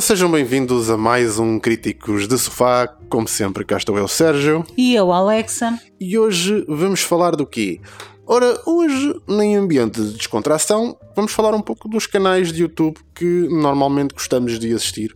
Ora, 0.00 0.06
sejam 0.06 0.30
bem-vindos 0.32 0.88
a 0.88 0.96
mais 0.96 1.38
um 1.38 1.58
Críticos 1.60 2.26
de 2.26 2.38
Sofá. 2.38 2.86
Como 3.10 3.28
sempre, 3.28 3.66
cá 3.66 3.76
estou 3.76 3.98
eu, 3.98 4.08
Sérgio. 4.08 4.64
E 4.74 4.94
eu, 4.94 5.12
Alexa? 5.12 5.78
E 6.00 6.16
hoje 6.18 6.64
vamos 6.66 7.02
falar 7.02 7.36
do 7.36 7.44
quê? 7.46 7.82
Ora, 8.26 8.58
hoje, 8.64 9.14
em 9.28 9.56
ambiente 9.56 10.00
de 10.00 10.14
descontração, 10.14 10.96
vamos 11.14 11.32
falar 11.32 11.54
um 11.54 11.60
pouco 11.60 11.86
dos 11.86 12.06
canais 12.06 12.50
de 12.50 12.62
YouTube 12.62 12.96
que 13.14 13.46
normalmente 13.50 14.14
gostamos 14.14 14.58
de 14.58 14.72
assistir. 14.72 15.14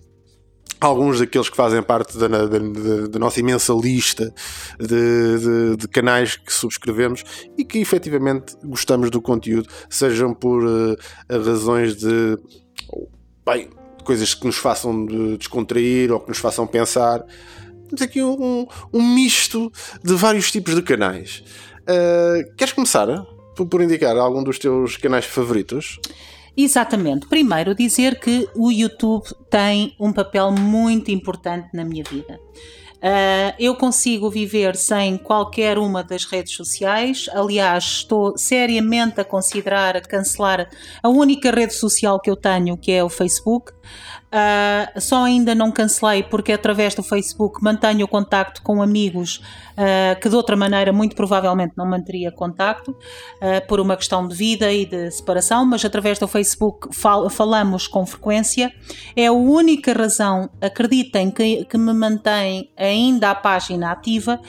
Alguns 0.79 1.19
daqueles 1.19 1.49
que 1.49 1.57
fazem 1.57 1.83
parte 1.83 2.19
da, 2.19 2.29
da- 2.29 2.45
da- 2.47 3.07
da 3.09 3.19
nossa 3.19 3.41
imensa 3.41 3.73
lista 3.73 4.35
de, 4.79 4.87
de- 5.39 5.77
de 5.79 5.89
canais 5.89 6.37
que 6.37 6.53
subscrevemos 6.53 7.25
e 7.57 7.65
que 7.65 7.79
efetivamente 7.79 8.55
gostamos 8.63 9.09
do 9.09 9.23
conteúdo, 9.23 9.67
sejam 9.89 10.35
por 10.35 10.63
eh, 10.63 11.37
razões 11.39 11.97
de 11.97 12.37
bem, 13.47 13.71
coisas 14.05 14.35
que 14.35 14.47
nos 14.47 14.57
façam 14.57 15.05
de- 15.07 15.39
descontrair 15.39 16.13
ou 16.13 16.21
que 16.21 16.29
nos 16.29 16.39
façam 16.39 16.67
pensar. 16.67 17.25
Temos 17.89 18.03
aqui 18.03 18.23
um, 18.23 18.67
um 18.93 19.15
misto 19.15 19.73
de 20.03 20.15
vários 20.15 20.51
tipos 20.51 20.75
de 20.75 20.83
canais. 20.83 21.43
Uh, 21.83 22.55
queres 22.57 22.73
começar 22.73 23.07
por, 23.57 23.67
por 23.67 23.83
indicar 23.83 24.17
algum 24.17 24.43
dos 24.43 24.59
teus 24.59 24.97
canais 24.97 25.25
favoritos? 25.25 25.99
Exatamente. 26.57 27.27
Primeiro, 27.27 27.75
dizer 27.75 28.21
que 28.21 28.49
o 28.55 28.71
YouTube 28.71 29.25
tem 29.51 29.95
um 29.99 30.13
papel 30.13 30.53
muito 30.53 31.11
importante 31.11 31.69
na 31.75 31.85
minha 31.85 32.05
vida. 32.05 32.39
Ah, 33.07 33.55
eu 33.59 33.77
consigo 33.77 34.31
viver 34.31 34.77
sem 34.77 35.19
qualquer 35.19 35.77
uma 35.77 36.03
das 36.03 36.25
redes 36.25 36.55
sociais. 36.55 37.27
Aliás, 37.35 37.85
estou 37.85 38.39
seriamente 38.39 39.21
a 39.21 39.25
considerar 39.27 40.01
cancelar 40.07 40.71
a 41.03 41.09
única 41.11 41.51
rede 41.51 41.75
social 41.75 42.19
que 42.19 42.31
eu 42.31 42.37
tenho, 42.37 42.79
que 42.79 42.91
é 42.91 43.05
o 43.05 43.11
Facebook. 43.11 43.73
Ah, 44.37 44.91
só 44.99 45.23
ainda 45.23 45.55
não 45.55 45.71
cancelei 45.71 46.25
porque 46.25 46.51
através 46.53 46.93
do 46.93 47.05
Facebook 47.05 47.63
mantenho 47.63 48.05
o 48.05 48.09
contacto 48.09 48.63
com 48.63 48.83
amigos 48.83 49.41
ah, 49.77 50.17
que 50.21 50.29
de 50.29 50.35
outra 50.35 50.57
maneira 50.57 50.93
muito 50.93 51.15
provavelmente 51.15 51.75
não 51.77 51.87
manteria 51.87 52.33
contacto 52.33 52.97
ah, 53.41 53.61
por 53.69 53.79
uma 53.79 53.97
questão 53.97 54.27
de 54.27 54.35
vida 54.35 54.73
e 54.73 54.85
de 54.87 55.09
separação, 55.13 55.65
mas 55.65 55.85
através 55.85 56.19
do 56.19 56.27
Facebook 56.27 56.89
fal- 56.93 57.31
falamos 57.31 57.87
com 57.87 58.05
frequência. 58.05 58.73
É 59.15 59.27
a 59.27 59.33
única 59.33 59.93
razão, 59.93 60.51
acreditem, 60.61 61.31
que, 61.31 61.65
que 61.67 61.79
me 61.79 61.93
mantém 61.93 62.73
ainda 62.77 63.31
a 63.31 63.35
página 63.37 63.93
ativa 63.93 64.41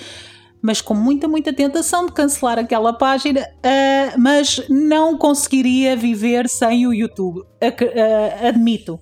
mas 0.66 0.82
com 0.82 0.96
muita, 0.96 1.28
muita 1.28 1.54
tentação 1.54 2.08
de 2.08 2.12
cancelar 2.12 2.58
aquela 2.58 2.92
página, 2.92 3.48
ah, 3.64 4.16
mas 4.18 4.62
não 4.68 5.16
conseguiria 5.18 5.96
viver 5.96 6.50
sem 6.50 6.88
o 6.88 6.94
YouTube, 6.94 7.44
ah, 7.62 8.48
admito. 8.48 9.00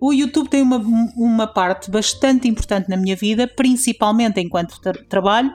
O 0.00 0.12
YouTube 0.12 0.48
tem 0.50 0.60
uma, 0.60 0.76
uma 1.16 1.46
parte 1.46 1.90
bastante 1.90 2.46
importante 2.48 2.90
na 2.90 2.96
minha 2.96 3.16
vida, 3.16 3.46
principalmente 3.46 4.40
enquanto 4.40 4.78
tra- 4.80 4.92
trabalho. 5.08 5.50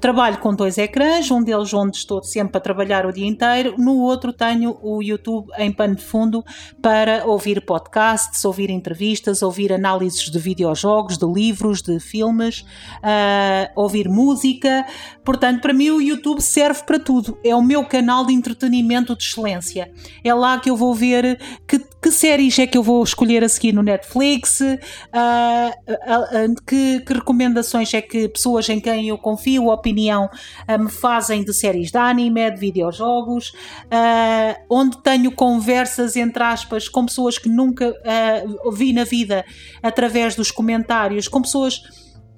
Trabalho 0.00 0.38
com 0.38 0.52
dois 0.54 0.76
ecrãs, 0.78 1.30
um 1.30 1.42
deles 1.42 1.72
onde 1.72 1.98
estou 1.98 2.22
sempre 2.22 2.56
a 2.56 2.60
trabalhar 2.60 3.06
o 3.06 3.12
dia 3.12 3.26
inteiro, 3.26 3.74
no 3.78 3.98
outro 3.98 4.32
tenho 4.32 4.76
o 4.82 5.02
YouTube 5.02 5.48
em 5.58 5.70
pano 5.70 5.94
de 5.94 6.02
fundo 6.02 6.42
para 6.80 7.24
ouvir 7.26 7.64
podcasts, 7.64 8.44
ouvir 8.44 8.70
entrevistas, 8.70 9.42
ouvir 9.42 9.72
análises 9.72 10.30
de 10.30 10.38
videojogos, 10.38 11.16
de 11.16 11.26
livros, 11.26 11.82
de 11.82 12.00
filmes, 12.00 12.64
ah, 13.02 13.70
ouvir 13.76 14.08
música. 14.08 14.84
Portanto, 15.24 15.60
para 15.60 15.72
mim 15.72 15.90
o 15.90 16.00
YouTube 16.00 16.40
serve 16.40 16.82
para 16.84 16.98
tudo. 16.98 17.38
É 17.44 17.54
o 17.54 17.62
meu 17.62 17.84
canal 17.84 18.26
de 18.26 18.32
entretenimento 18.32 19.16
de 19.16 19.24
excelência. 19.24 19.90
É 20.24 20.34
lá 20.34 20.58
que 20.58 20.70
eu 20.70 20.76
vou 20.76 20.94
ver 20.94 21.40
que, 21.66 21.78
que 21.78 22.10
séries 22.10 22.58
é 22.58 22.66
que 22.66 22.76
eu 22.76 22.82
vou 22.82 23.02
escolher 23.02 23.44
a 23.44 23.48
seguir 23.48 23.72
no 23.72 23.82
Netflix, 23.82 24.60
ah, 24.60 24.76
ah, 25.12 25.74
ah, 26.08 26.28
que, 26.66 27.00
que 27.00 27.12
recomendações 27.12 27.92
é 27.94 28.02
que 28.02 28.28
pessoas 28.28 28.68
em 28.68 28.80
quem 28.80 29.08
eu 29.08 29.18
confio, 29.18 29.68
opinião, 29.68 30.28
ah, 30.66 30.78
me 30.78 30.90
fazem 30.90 31.44
de 31.44 31.52
séries 31.52 31.90
de 31.90 31.98
anime, 31.98 32.50
de 32.50 32.58
videojogos, 32.58 33.52
ah, 33.90 34.56
onde 34.70 34.98
tenho 35.02 35.32
conversas, 35.32 36.16
entre 36.16 36.42
aspas, 36.42 36.88
com 36.88 37.06
pessoas 37.06 37.38
que 37.38 37.48
nunca 37.48 37.94
ah, 38.04 38.42
vi 38.72 38.92
na 38.92 39.04
vida 39.04 39.44
através 39.82 40.34
dos 40.34 40.50
comentários, 40.50 41.28
com 41.28 41.42
pessoas 41.42 41.82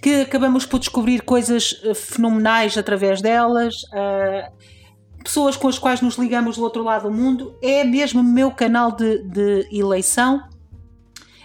que 0.04 0.20
acabamos 0.20 0.66
por 0.66 0.78
descobrir 0.78 1.22
coisas 1.22 1.80
eh, 1.82 1.94
fenomenais 1.94 2.76
através 2.76 3.22
delas, 3.22 3.86
ah, 3.90 4.50
pessoas 5.24 5.56
com 5.56 5.66
as 5.66 5.78
quais 5.78 6.02
nos 6.02 6.18
ligamos 6.18 6.58
do 6.58 6.62
outro 6.62 6.82
lado 6.82 7.08
do 7.08 7.10
mundo. 7.10 7.56
É 7.62 7.82
mesmo 7.84 8.20
o 8.20 8.22
meu 8.22 8.50
canal 8.50 8.92
de, 8.92 9.22
de 9.22 9.66
eleição. 9.72 10.42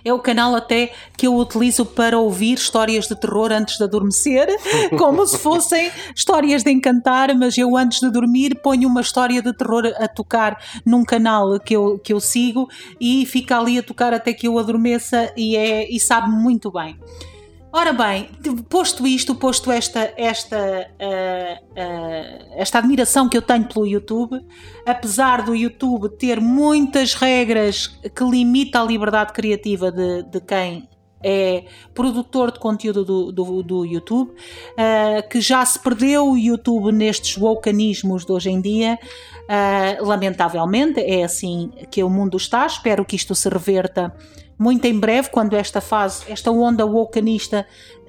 É 0.03 0.12
o 0.12 0.20
canal 0.20 0.53
até 0.56 0.92
que 1.16 1.25
eu 1.25 1.38
utilizo 1.38 1.86
para 1.86 2.20
ouvir 2.20 2.56
histórias 2.56 3.08
de 3.08 3.16
terror 3.16 3.50
antes 3.53 3.78
de 3.78 3.84
adormecer, 3.86 4.50
como 4.97 5.26
se 5.26 5.38
fossem 5.38 5.90
histórias 6.14 6.62
de 6.62 6.70
encantar, 6.70 7.34
mas 7.36 7.58
eu 7.58 7.78
antes 7.78 8.02
de 8.02 8.12
dormir 8.12 8.59
ponho 8.62 8.90
uma 8.90 9.00
história 9.00 9.41
de 9.41 9.53
terror 9.53 9.86
a 9.97 10.08
tocar 10.09 10.62
num 10.86 11.06
canal 11.06 11.58
que 11.62 11.78
eu, 11.78 11.97
que 11.97 12.12
eu 12.12 12.20
sigo 12.20 12.68
e 13.00 13.26
fica 13.26 13.58
ali 13.58 13.80
a 13.80 13.84
tocar 13.84 14.14
até 14.14 14.34
que 14.34 14.50
eu 14.50 14.59
adormeça 14.59 15.31
e, 15.38 15.56
é, 15.56 15.90
e 15.90 15.97
sabe 15.97 16.30
muito 16.30 16.70
bem. 16.70 17.00
Ora 17.72 17.94
bem, 17.94 18.30
posto 18.68 19.06
isto, 19.06 19.35
posto 19.35 19.72
esta, 19.72 20.12
esta, 20.18 20.90
ah, 21.00 21.59
ah, 21.78 22.46
esta 22.56 22.80
admiração 22.80 23.30
que 23.30 23.38
eu 23.38 23.44
tenho 23.44 23.68
pelo 23.68 23.85
YouTube, 23.85 24.44
apesar 24.84 25.44
do 25.44 25.53
YouTube 25.53 26.09
ter 26.18 26.41
muitas 26.41 27.13
regras 27.13 27.85
que 27.88 28.24
limitam 28.24 28.81
a 28.81 28.88
liberdade 28.88 29.34
criativa 29.34 29.91
de, 29.91 30.24
de 30.24 30.41
quem 30.41 30.90
é 31.22 31.66
produtor 31.94 32.52
de 32.52 32.59
conteúdo 32.59 33.06
do, 33.06 33.31
do, 33.31 33.62
do 33.62 33.85
YouTube, 33.85 34.31
ah, 34.75 35.22
que 35.22 35.40
já 35.40 35.63
se 35.63 35.78
perdeu 35.78 36.31
o 36.31 36.38
YouTube 36.38 36.91
nestes 36.91 37.38
wokeanismos 37.38 38.25
de 38.25 38.31
hoje 38.31 38.50
em 38.50 38.59
dia. 38.59 38.97
Lamentavelmente, 40.02 41.00
é 41.00 41.24
assim 41.24 41.72
que 41.90 42.03
o 42.03 42.09
mundo 42.09 42.38
está. 42.38 42.68
Espero 42.68 43.03
que 43.03 43.16
isto 43.16 43.34
se 43.34 43.50
reverta 43.50 44.13
muito 44.59 44.86
em 44.86 45.00
breve, 45.00 45.30
quando 45.30 45.56
esta 45.56 45.80
fase, 45.80 46.25
esta 46.28 46.52
onda 46.52 46.86
wokanista, 46.86 47.66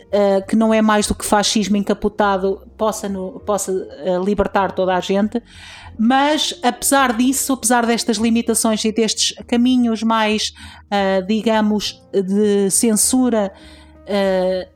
uh, 0.06 0.44
que 0.46 0.56
não 0.56 0.74
é 0.74 0.82
mais 0.82 1.06
do 1.06 1.14
que 1.14 1.24
fascismo 1.24 1.76
encapotado, 1.76 2.66
possa, 2.76 3.08
no- 3.08 3.38
possa 3.40 3.70
uh, 3.72 4.22
libertar 4.24 4.72
toda 4.72 4.96
a 4.96 5.00
gente. 5.00 5.40
Mas, 5.96 6.58
apesar 6.62 7.16
disso, 7.16 7.52
apesar 7.52 7.86
destas 7.86 8.16
limitações 8.16 8.84
e 8.84 8.90
destes 8.90 9.32
caminhos 9.46 10.02
mais, 10.02 10.52
uh, 10.86 11.24
digamos, 11.26 12.02
de 12.12 12.68
censura 12.70 13.52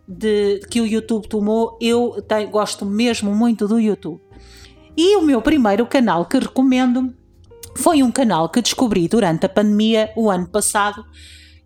de, 0.06 0.61
que 0.71 0.81
o 0.81 0.87
YouTube 0.87 1.27
tomou, 1.27 1.77
eu 1.81 2.15
gosto 2.53 2.87
mesmo 2.87 3.35
muito 3.35 3.67
do 3.67 3.81
YouTube. 3.81 4.21
E 4.97 5.17
o 5.17 5.23
meu 5.23 5.43
primeiro 5.43 5.85
canal 5.87 6.25
que 6.27 6.39
recomendo 6.39 7.12
foi 7.75 8.01
um 8.01 8.12
canal 8.12 8.49
que 8.49 8.62
descobri 8.62 9.09
durante 9.09 9.44
a 9.44 9.49
pandemia, 9.49 10.12
o 10.15 10.31
ano 10.31 10.47
passado, 10.47 11.05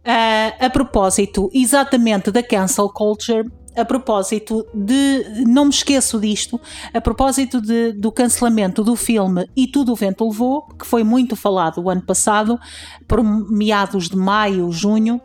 ah, 0.09 0.55
a 0.67 0.71
propósito 0.71 1.51
exatamente 1.53 2.31
da 2.31 2.43
cancel 2.43 2.89
culture, 2.89 3.45
a 3.77 3.85
propósito 3.85 4.67
de. 4.75 5.45
Não 5.47 5.67
me 5.67 5.71
esqueço 5.71 6.19
disto, 6.19 6.61
a 6.93 7.01
propósito 7.01 7.61
de- 7.61 7.93
do 7.93 8.11
cancelamento 8.11 8.83
do 8.83 8.97
filme 8.97 9.49
E 9.55 9.69
Tudo 9.69 9.93
o 9.93 9.95
Vento 9.95 10.27
Levou, 10.27 10.63
que 10.79 10.85
foi 10.87 11.05
muito 11.05 11.37
falado 11.37 11.81
o 11.81 11.89
ano 11.89 12.03
passado, 12.03 12.59
por 13.07 13.23
meados 13.23 14.09
de 14.09 14.17
maio, 14.17 14.73
junho. 14.73 15.21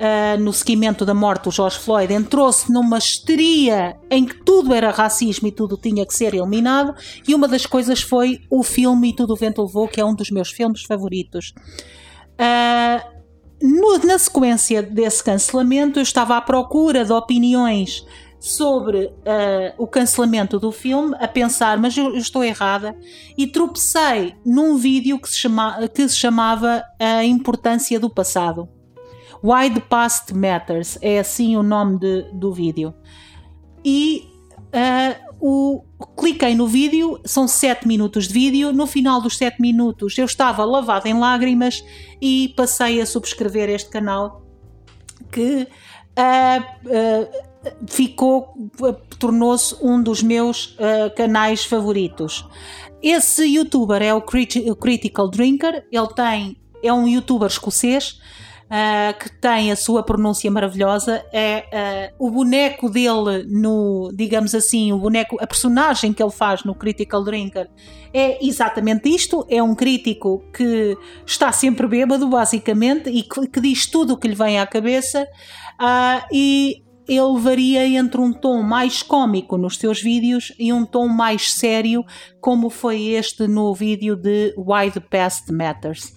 ah, 0.00 0.36
no 0.38 0.52
seguimento 0.52 1.04
da 1.04 1.12
morte 1.14 1.44
do 1.44 1.50
George 1.50 1.78
Floyd, 1.78 2.12
entrou-se 2.12 2.70
numa 2.70 2.98
histeria 2.98 3.96
em 4.10 4.24
que 4.24 4.44
tudo 4.44 4.72
era 4.72 4.90
racismo 4.92 5.48
e 5.48 5.52
tudo 5.52 5.76
tinha 5.76 6.06
que 6.06 6.14
ser 6.14 6.34
eliminado, 6.34 6.94
e 7.26 7.34
uma 7.34 7.48
das 7.48 7.66
coisas 7.66 8.00
foi 8.00 8.38
o 8.48 8.62
filme 8.62 9.08
E 9.08 9.16
Tudo 9.16 9.32
o 9.32 9.36
Vento 9.36 9.60
Levou, 9.64 9.88
que 9.88 10.00
é 10.00 10.04
um 10.04 10.14
dos 10.14 10.30
meus 10.30 10.50
filmes 10.50 10.82
favoritos. 10.82 11.52
Ah, 12.38 13.02
no- 13.60 13.98
na 13.98 14.18
sequência 14.18 14.82
desse 14.82 15.22
cancelamento, 15.22 15.98
eu 15.98 16.02
estava 16.02 16.36
à 16.36 16.40
procura 16.40 17.04
de 17.04 17.12
opiniões 17.12 18.06
sobre 18.40 19.06
uh, 19.06 19.74
o 19.76 19.86
cancelamento 19.86 20.58
do 20.60 20.70
filme, 20.70 21.14
a 21.18 21.26
pensar, 21.26 21.76
mas 21.76 21.96
eu, 21.96 22.10
eu, 22.10 22.18
estou 22.18 22.44
errada, 22.44 22.96
e 23.36 23.46
tropecei 23.46 24.36
num 24.46 24.76
vídeo 24.76 25.18
que 25.18 25.28
se, 25.28 25.36
chama, 25.36 25.88
que 25.88 26.08
se 26.08 26.16
chamava 26.16 26.84
A 27.00 27.24
Importância 27.24 27.98
do 27.98 28.08
Passado. 28.08 28.68
Why 29.42 29.70
the 29.70 29.80
Past 29.80 30.32
Matters, 30.34 30.98
é 31.00 31.18
assim 31.18 31.56
o 31.56 31.62
nome 31.62 31.98
de, 31.98 32.22
do 32.32 32.52
vídeo. 32.52 32.94
E 33.84 34.28
uh, 34.68 35.27
o, 35.40 35.84
cliquei 36.16 36.54
no 36.54 36.66
vídeo, 36.66 37.20
são 37.24 37.46
7 37.46 37.86
minutos 37.86 38.26
de 38.28 38.34
vídeo. 38.34 38.72
No 38.72 38.86
final 38.86 39.20
dos 39.20 39.36
7 39.36 39.60
minutos 39.60 40.16
eu 40.18 40.24
estava 40.24 40.64
lavada 40.64 41.08
em 41.08 41.18
lágrimas 41.18 41.84
e 42.20 42.52
passei 42.56 43.00
a 43.00 43.06
subscrever 43.06 43.68
este 43.68 43.90
canal 43.90 44.42
que 45.30 45.68
uh, 46.18 46.62
uh, 46.86 47.86
ficou, 47.86 48.54
tornou-se 49.18 49.76
um 49.82 50.02
dos 50.02 50.22
meus 50.22 50.76
uh, 50.76 51.14
canais 51.16 51.64
favoritos. 51.64 52.44
Esse 53.02 53.44
youtuber 53.44 54.02
é 54.02 54.12
o 54.12 54.20
Critical 54.20 55.28
Drinker, 55.28 55.86
ele 55.92 56.08
tem, 56.14 56.56
é 56.82 56.92
um 56.92 57.06
youtuber 57.06 57.48
escocês 57.48 58.20
uh, 58.68 59.18
que 59.18 59.30
tem 59.40 59.72
a 59.72 59.76
sua 59.76 60.02
pronúncia 60.02 60.50
maravilhosa, 60.50 61.24
é 61.32 62.12
uh, 62.18 62.26
o 62.26 62.30
boneco 62.30 62.88
dele 62.88 63.44
no, 63.48 64.10
digamos 64.14 64.54
assim, 64.54 64.92
o 64.92 64.98
boneco, 64.98 65.36
a 65.40 65.46
personagem 65.46 66.12
que 66.12 66.22
ele 66.22 66.32
faz 66.32 66.64
no 66.64 66.74
Critical 66.74 67.24
Drinker 67.24 67.68
é 68.12 68.44
exatamente 68.44 69.08
isto, 69.08 69.46
é 69.50 69.62
um 69.62 69.74
crítico 69.74 70.42
que 70.52 70.96
está 71.26 71.52
sempre 71.52 71.86
bêbado, 71.86 72.28
basicamente, 72.28 73.10
e 73.10 73.22
que, 73.22 73.46
que 73.48 73.60
diz 73.60 73.86
tudo 73.86 74.14
o 74.14 74.16
que 74.16 74.28
lhe 74.28 74.34
vem 74.34 74.58
à 74.58 74.66
cabeça, 74.66 75.26
uh, 75.80 76.26
e 76.32 76.82
ele 77.06 77.40
varia 77.40 77.86
entre 77.86 78.20
um 78.20 78.32
tom 78.32 78.62
mais 78.62 79.02
cômico 79.02 79.56
nos 79.56 79.78
seus 79.78 80.02
vídeos 80.02 80.52
e 80.58 80.72
um 80.72 80.84
tom 80.84 81.08
mais 81.08 81.54
sério, 81.54 82.04
como 82.38 82.68
foi 82.68 83.08
este 83.08 83.46
no 83.46 83.74
vídeo 83.74 84.14
de 84.14 84.54
Why 84.58 84.90
the 84.90 85.00
Past 85.00 85.50
Matters 85.50 86.12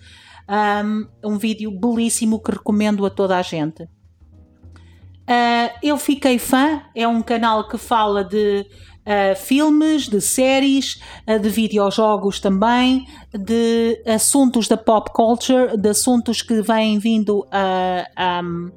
um, 0.50 1.08
um 1.24 1.38
vídeo 1.38 1.72
belíssimo 1.72 2.42
que 2.42 2.52
recomendo 2.52 3.06
a 3.06 3.10
toda 3.10 3.38
a 3.38 3.42
gente. 3.42 3.84
Uh, 3.84 5.72
eu 5.82 5.98
fiquei 5.98 6.38
fã, 6.38 6.82
é 6.96 7.08
um 7.08 7.22
canal 7.22 7.68
que 7.68 7.78
fala 7.78 8.24
de 8.24 8.66
uh, 9.06 9.36
filmes, 9.36 10.10
de 10.10 10.20
séries, 10.20 11.02
uh, 11.28 11.40
de 11.40 11.50
videojogos 11.50 12.40
também, 12.40 13.06
de 13.34 14.02
assuntos 14.06 14.68
da 14.68 14.76
pop 14.76 15.12
culture, 15.14 15.78
de 15.78 15.90
assuntos 15.90 16.42
que 16.42 16.62
vêm 16.62 17.00
vindo 17.00 17.48
a. 17.52 18.42
Um, 18.44 18.72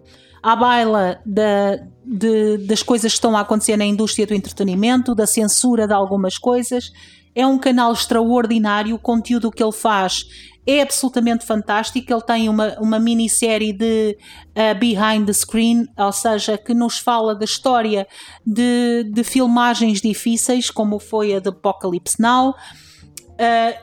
à 0.45 0.55
baila 0.55 1.23
da, 1.25 1.79
de, 2.05 2.59
das 2.67 2.83
coisas 2.83 3.13
que 3.13 3.17
estão 3.17 3.35
a 3.35 3.41
acontecer 3.41 3.79
na 3.79 3.87
indústria 3.87 4.27
do 4.27 4.35
entretenimento, 4.35 5.15
da 5.15 5.27
censura 5.27 5.87
de 5.87 5.95
algumas 5.95 6.37
coisas. 6.37 6.93
É 7.35 7.47
um 7.47 7.59
canal 7.59 7.91
extraordinário, 7.95 8.95
o 8.95 8.99
conteúdo 8.99 9.51
que 9.51 9.63
ele 9.63 9.73
faz 9.73 10.27
é 10.67 10.81
absolutamente 10.81 11.45
fantástico. 11.45 12.13
Ele 12.13 12.23
tem 12.23 12.49
uma, 12.49 12.77
uma 12.79 12.99
minissérie 12.99 13.73
de 13.73 14.17
uh, 14.51 14.79
behind 14.79 15.27
the 15.27 15.33
screen, 15.33 15.87
ou 15.97 16.13
seja, 16.13 16.57
que 16.57 16.75
nos 16.75 16.99
fala 16.99 17.35
da 17.35 17.45
história 17.45 18.07
de, 18.47 19.05
de 19.13 19.25
filmagens 19.25 20.01
difíceis, 20.01 20.71
como 20.71 20.99
foi 20.99 21.35
a 21.35 21.41
de 21.41 21.49
Apocalypse 21.49 22.21
Now, 22.21 22.51
uh, 22.51 22.55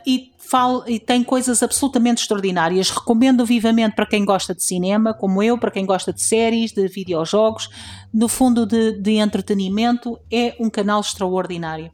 e, 0.06 0.32
fala, 0.38 0.84
e 0.90 1.00
tem 1.00 1.24
coisas 1.24 1.62
absolutamente 1.62 2.22
extraordinárias. 2.22 2.90
Recomendo 2.90 3.46
vivamente 3.46 3.96
para 3.96 4.06
quem 4.06 4.26
gosta 4.26 4.56
de 4.56 4.64
cinema, 4.64 5.14
como 5.14 5.44
eu, 5.44 5.58
para 5.58 5.72
quem 5.72 5.86
gosta 5.86 6.12
de 6.12 6.22
séries, 6.22 6.72
de 6.72 6.88
videojogos, 6.88 7.70
no 8.14 8.28
fundo 8.28 8.66
de, 8.66 8.94
de 9.00 9.14
entretenimento. 9.14 10.20
É 10.32 10.56
um 10.60 10.70
canal 10.70 11.02
extraordinário. 11.02 11.92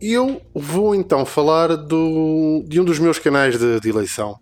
Eu 0.00 0.40
vou 0.54 0.94
então 0.94 1.26
falar 1.26 1.76
do, 1.76 2.64
de 2.66 2.80
um 2.80 2.84
dos 2.84 2.98
meus 2.98 3.18
canais 3.18 3.58
de, 3.58 3.80
de 3.80 3.90
eleição. 3.90 4.38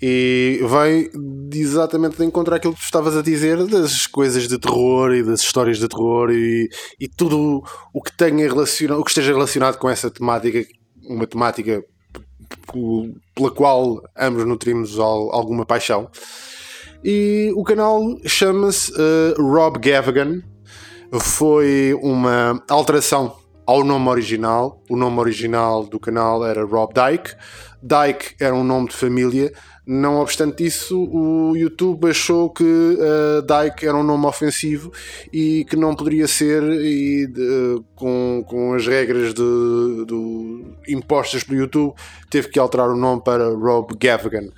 E 0.00 0.60
vai 0.62 1.08
exatamente 1.52 2.16
de 2.16 2.24
encontrar 2.24 2.56
aquilo 2.56 2.72
que 2.74 2.80
tu 2.80 2.84
estavas 2.84 3.16
a 3.16 3.22
dizer 3.22 3.64
das 3.66 4.06
coisas 4.06 4.48
de 4.48 4.58
terror 4.58 5.14
e 5.14 5.22
das 5.22 5.40
histórias 5.40 5.78
de 5.78 5.88
terror 5.88 6.30
e, 6.30 6.68
e 6.98 7.06
tudo 7.06 7.62
o 7.92 8.02
que 8.02 8.16
tenha 8.16 8.48
relacionado, 8.48 8.98
o 8.98 9.04
que 9.04 9.10
esteja 9.10 9.32
relacionado 9.32 9.78
com 9.78 9.88
essa 9.88 10.10
temática, 10.10 10.64
uma 11.06 11.26
temática 11.26 11.82
pela 13.34 13.50
qual 13.50 14.02
ambos 14.16 14.46
nutrimos 14.46 14.98
alguma 14.98 15.66
paixão. 15.66 16.10
E 17.04 17.52
o 17.54 17.62
canal 17.62 18.02
chama-se 18.24 18.90
uh, 18.92 19.34
Rob 19.38 19.78
Gavagan. 19.78 20.40
Foi 21.20 21.94
uma 22.02 22.62
alteração 22.68 23.36
ao 23.66 23.84
nome 23.84 24.08
original. 24.08 24.82
O 24.88 24.96
nome 24.96 25.18
original 25.18 25.84
do 25.84 25.98
canal 25.98 26.44
era 26.44 26.64
Rob 26.64 26.92
Dyke. 26.92 27.34
Dyke 27.82 28.34
era 28.40 28.54
um 28.54 28.64
nome 28.64 28.88
de 28.88 28.96
família. 28.96 29.52
Não 29.86 30.20
obstante 30.20 30.64
isso, 30.64 30.98
o 30.98 31.54
YouTube 31.54 32.08
achou 32.08 32.48
que 32.48 32.64
uh, 32.64 33.42
Dyke 33.42 33.86
era 33.86 33.94
um 33.94 34.02
nome 34.02 34.24
ofensivo 34.24 34.90
e 35.30 35.66
que 35.68 35.76
não 35.76 35.94
poderia 35.94 36.26
ser, 36.26 36.62
e 36.62 37.28
com, 37.94 38.42
com 38.48 38.72
as 38.72 38.86
regras 38.86 39.34
de, 39.34 39.42
de, 40.06 40.94
impostas 40.94 41.44
pelo 41.44 41.60
YouTube, 41.60 41.92
teve 42.30 42.48
que 42.48 42.58
alterar 42.58 42.88
o 42.88 42.96
nome 42.96 43.20
para 43.22 43.50
Rob 43.50 43.94
Gavagan. 44.00 44.48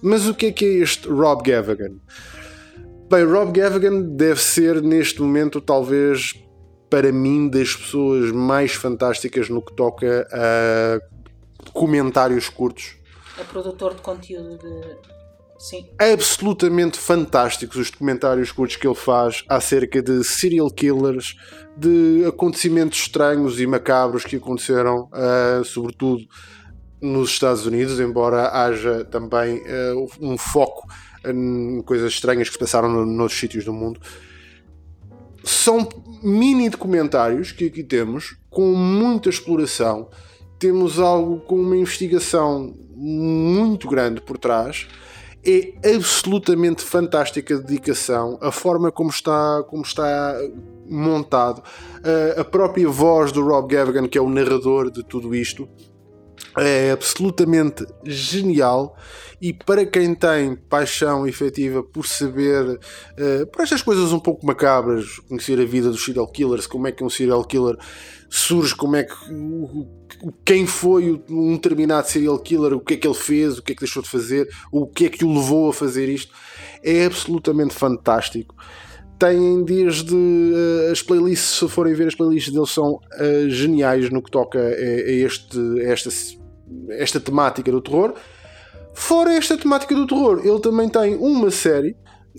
Mas 0.00 0.28
o 0.28 0.34
que 0.34 0.46
é 0.46 0.52
que 0.52 0.64
é 0.64 0.74
este 0.78 1.08
Rob 1.08 1.42
Gavagan? 1.42 1.96
Bem, 3.10 3.24
Rob 3.24 3.58
Gavagan 3.58 4.02
deve 4.02 4.40
ser 4.40 4.80
neste 4.80 5.20
momento 5.20 5.60
talvez 5.60 6.34
para 6.96 7.12
mim, 7.12 7.46
das 7.46 7.76
pessoas 7.76 8.32
mais 8.32 8.72
fantásticas 8.72 9.50
no 9.50 9.60
que 9.60 9.76
toca 9.76 10.26
a 10.32 10.98
comentários 11.74 12.48
curtos. 12.48 12.96
É 13.38 13.44
produtor 13.44 13.94
de 13.94 14.00
conteúdo 14.00 14.56
de. 14.56 14.96
Sim. 15.58 15.90
Absolutamente 15.98 16.98
fantásticos 16.98 17.76
os 17.76 17.90
documentários 17.90 18.50
curtos 18.50 18.76
que 18.76 18.86
ele 18.86 18.94
faz 18.94 19.44
acerca 19.46 20.00
de 20.00 20.24
serial 20.24 20.70
killers, 20.70 21.36
de 21.76 22.24
acontecimentos 22.26 22.98
estranhos 22.98 23.60
e 23.60 23.66
macabros 23.66 24.24
que 24.24 24.36
aconteceram, 24.36 25.10
uh, 25.12 25.62
sobretudo 25.66 26.24
nos 26.98 27.28
Estados 27.28 27.66
Unidos, 27.66 28.00
embora 28.00 28.48
haja 28.48 29.04
também 29.04 29.58
uh, 29.58 30.08
um 30.18 30.38
foco 30.38 30.88
em 31.26 31.82
coisas 31.82 32.10
estranhas 32.10 32.48
que 32.48 32.54
se 32.54 32.58
passaram 32.58 32.88
nos 33.04 33.34
sítios 33.34 33.66
do 33.66 33.72
mundo 33.74 34.00
são 35.46 35.88
mini 36.22 36.68
documentários 36.68 37.52
que 37.52 37.66
aqui 37.66 37.82
temos, 37.82 38.36
com 38.50 38.72
muita 38.74 39.28
exploração. 39.28 40.08
Temos 40.58 40.98
algo 40.98 41.40
com 41.40 41.56
uma 41.56 41.76
investigação 41.76 42.74
muito 42.94 43.88
grande 43.88 44.20
por 44.20 44.38
trás. 44.38 44.86
É 45.44 45.94
absolutamente 45.94 46.82
fantástica 46.82 47.54
a 47.54 47.58
dedicação, 47.58 48.38
a 48.40 48.50
forma 48.50 48.90
como 48.90 49.10
está, 49.10 49.62
como 49.68 49.82
está 49.82 50.34
montado, 50.88 51.62
a 52.36 52.42
própria 52.42 52.88
voz 52.88 53.30
do 53.30 53.44
Rob 53.44 53.72
Gavagan, 53.72 54.08
que 54.08 54.18
é 54.18 54.20
o 54.20 54.28
narrador 54.28 54.90
de 54.90 55.04
tudo 55.04 55.34
isto, 55.34 55.68
é 56.58 56.90
absolutamente 56.90 57.86
genial 58.04 58.96
e 59.40 59.52
para 59.52 59.84
quem 59.84 60.14
tem 60.14 60.56
paixão 60.56 61.26
efetiva 61.26 61.82
por 61.82 62.06
saber 62.06 62.64
uh, 62.64 63.46
por 63.52 63.62
estas 63.62 63.82
coisas 63.82 64.12
um 64.12 64.18
pouco 64.18 64.46
macabras, 64.46 65.18
conhecer 65.28 65.60
a 65.60 65.64
vida 65.64 65.90
dos 65.90 66.04
serial 66.04 66.26
killers, 66.26 66.66
como 66.66 66.86
é 66.86 66.92
que 66.92 67.04
um 67.04 67.10
serial 67.10 67.44
killer 67.44 67.76
surge, 68.30 68.74
como 68.74 68.96
é 68.96 69.04
que 69.04 69.14
quem 70.44 70.66
foi 70.66 71.22
um 71.28 71.54
determinado 71.54 72.08
serial 72.08 72.38
killer, 72.38 72.72
o 72.72 72.80
que 72.80 72.94
é 72.94 72.96
que 72.96 73.06
ele 73.06 73.14
fez, 73.14 73.58
o 73.58 73.62
que 73.62 73.72
é 73.72 73.74
que 73.74 73.82
deixou 73.82 74.02
de 74.02 74.08
fazer, 74.08 74.48
o 74.72 74.86
que 74.86 75.06
é 75.06 75.08
que 75.08 75.24
o 75.24 75.32
levou 75.32 75.68
a 75.68 75.72
fazer 75.72 76.08
isto, 76.08 76.32
é 76.82 77.04
absolutamente 77.04 77.74
fantástico. 77.74 78.54
Têm 79.18 79.64
desde 79.64 80.14
uh, 80.14 80.92
as 80.92 81.02
playlists, 81.02 81.58
se 81.58 81.68
forem 81.68 81.94
ver 81.94 82.08
as 82.08 82.14
playlists 82.14 82.52
deles, 82.52 82.70
são 82.70 82.94
uh, 82.94 83.48
geniais 83.48 84.10
no 84.10 84.22
que 84.22 84.30
toca 84.30 84.58
a, 84.58 84.62
a, 84.62 85.12
este, 85.12 85.58
a 85.80 85.84
esta 85.84 86.10
esta 86.90 87.20
temática 87.20 87.70
do 87.70 87.80
terror. 87.80 88.14
Fora 88.94 89.34
esta 89.34 89.56
temática 89.56 89.94
do 89.94 90.06
terror, 90.06 90.40
ele 90.44 90.60
também 90.60 90.88
tem 90.88 91.16
uma 91.16 91.50
série 91.50 91.96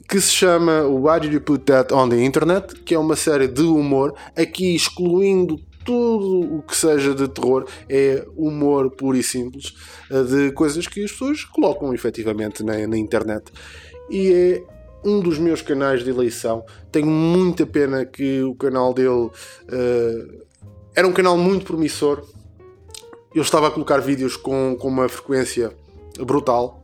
que 0.07 0.19
se 0.19 0.31
chama 0.31 0.83
Why 0.83 1.19
Did 1.19 1.33
You 1.33 1.41
Put 1.41 1.65
That 1.65 1.93
on 1.93 2.09
the 2.09 2.23
Internet, 2.23 2.75
que 2.81 2.93
é 2.93 2.99
uma 2.99 3.15
série 3.15 3.47
de 3.47 3.61
humor, 3.63 4.13
aqui 4.35 4.75
excluindo 4.75 5.59
tudo 5.83 6.57
o 6.57 6.61
que 6.61 6.75
seja 6.75 7.15
de 7.15 7.27
terror, 7.29 7.65
é 7.87 8.25
humor 8.35 8.91
puro 8.91 9.17
e 9.17 9.23
simples, 9.23 9.73
eh, 10.11 10.23
de 10.23 10.51
coisas 10.51 10.85
que 10.85 11.03
as 11.03 11.11
pessoas 11.11 11.45
colocam 11.45 11.93
efetivamente 11.93 12.61
na, 12.61 12.85
na 12.85 12.97
internet. 12.97 13.51
E 14.09 14.31
é 14.33 14.63
um 15.05 15.21
dos 15.21 15.37
meus 15.37 15.61
canais 15.61 16.03
de 16.03 16.09
eleição. 16.09 16.65
Tenho 16.91 17.07
muita 17.07 17.65
pena 17.65 18.05
que 18.05 18.41
o 18.41 18.53
canal 18.55 18.93
dele 18.93 19.09
uh, 19.09 19.31
era 20.93 21.07
um 21.07 21.13
canal 21.13 21.37
muito 21.37 21.65
promissor, 21.65 22.23
eu 23.37 23.43
estava 23.43 23.67
a 23.67 23.71
colocar 23.71 23.99
vídeos 23.99 24.35
com, 24.35 24.75
com 24.79 24.87
uma 24.87 25.07
frequência 25.07 25.71
brutal. 26.19 26.83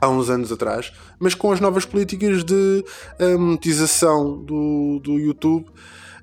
há 0.00 0.08
uns 0.08 0.28
anos 0.28 0.50
atrás, 0.50 0.92
mas 1.18 1.34
com 1.34 1.50
as 1.52 1.60
novas 1.60 1.84
políticas 1.84 2.44
de 2.44 2.84
uh, 3.20 3.38
monetização 3.38 4.42
do, 4.42 5.00
do 5.02 5.18
YouTube. 5.18 5.66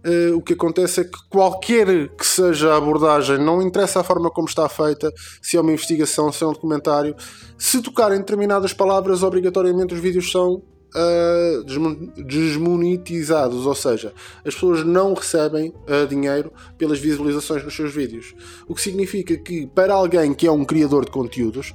Uh, 0.06 0.36
o 0.36 0.42
que 0.42 0.54
acontece 0.54 1.02
é 1.02 1.04
que 1.04 1.18
qualquer 1.30 2.10
que 2.10 2.26
seja 2.26 2.74
a 2.74 2.78
abordagem, 2.78 3.38
não 3.38 3.62
interessa 3.62 4.02
a 4.02 4.04
forma 4.04 4.30
como 4.30 4.48
está 4.48 4.70
feita, 4.70 5.12
se 5.42 5.58
é 5.58 5.62
uma 5.62 5.72
investigação, 5.72 6.32
se 6.32 6.44
é 6.44 6.48
um 6.48 6.54
documentário, 6.54 7.16
se 7.58 7.82
tocarem 7.82 8.20
determinadas 8.20 8.72
palavras, 8.72 9.24
obrigatoriamente 9.24 9.94
os 9.94 10.00
vídeos 10.00 10.32
são 10.32 10.62
uh, 10.96 12.24
desmonetizados, 12.24 13.66
ou 13.66 13.76
seja, 13.76 14.14
as 14.46 14.54
pessoas 14.54 14.84
não 14.84 15.14
recebem 15.14 15.70
uh, 15.70 16.08
dinheiro 16.08 16.52
pelas 16.78 17.00
visualizações 17.00 17.64
nos 17.64 17.76
seus 17.76 17.94
vídeos. 17.94 18.34
O 18.68 18.74
que 18.74 18.82
significa 18.82 19.38
que, 19.38 19.68
para 19.68 19.94
alguém 19.94 20.34
que 20.34 20.48
é 20.48 20.52
um 20.52 20.64
criador 20.64 21.06
de 21.06 21.12
conteúdos, 21.12 21.74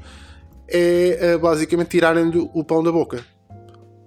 é 0.67 1.35
uh, 1.37 1.39
basicamente 1.39 1.91
tirarem-lhe 1.91 2.49
o 2.55 2.65
pão 2.65 2.83
da 2.83 2.91
boca. 2.91 3.25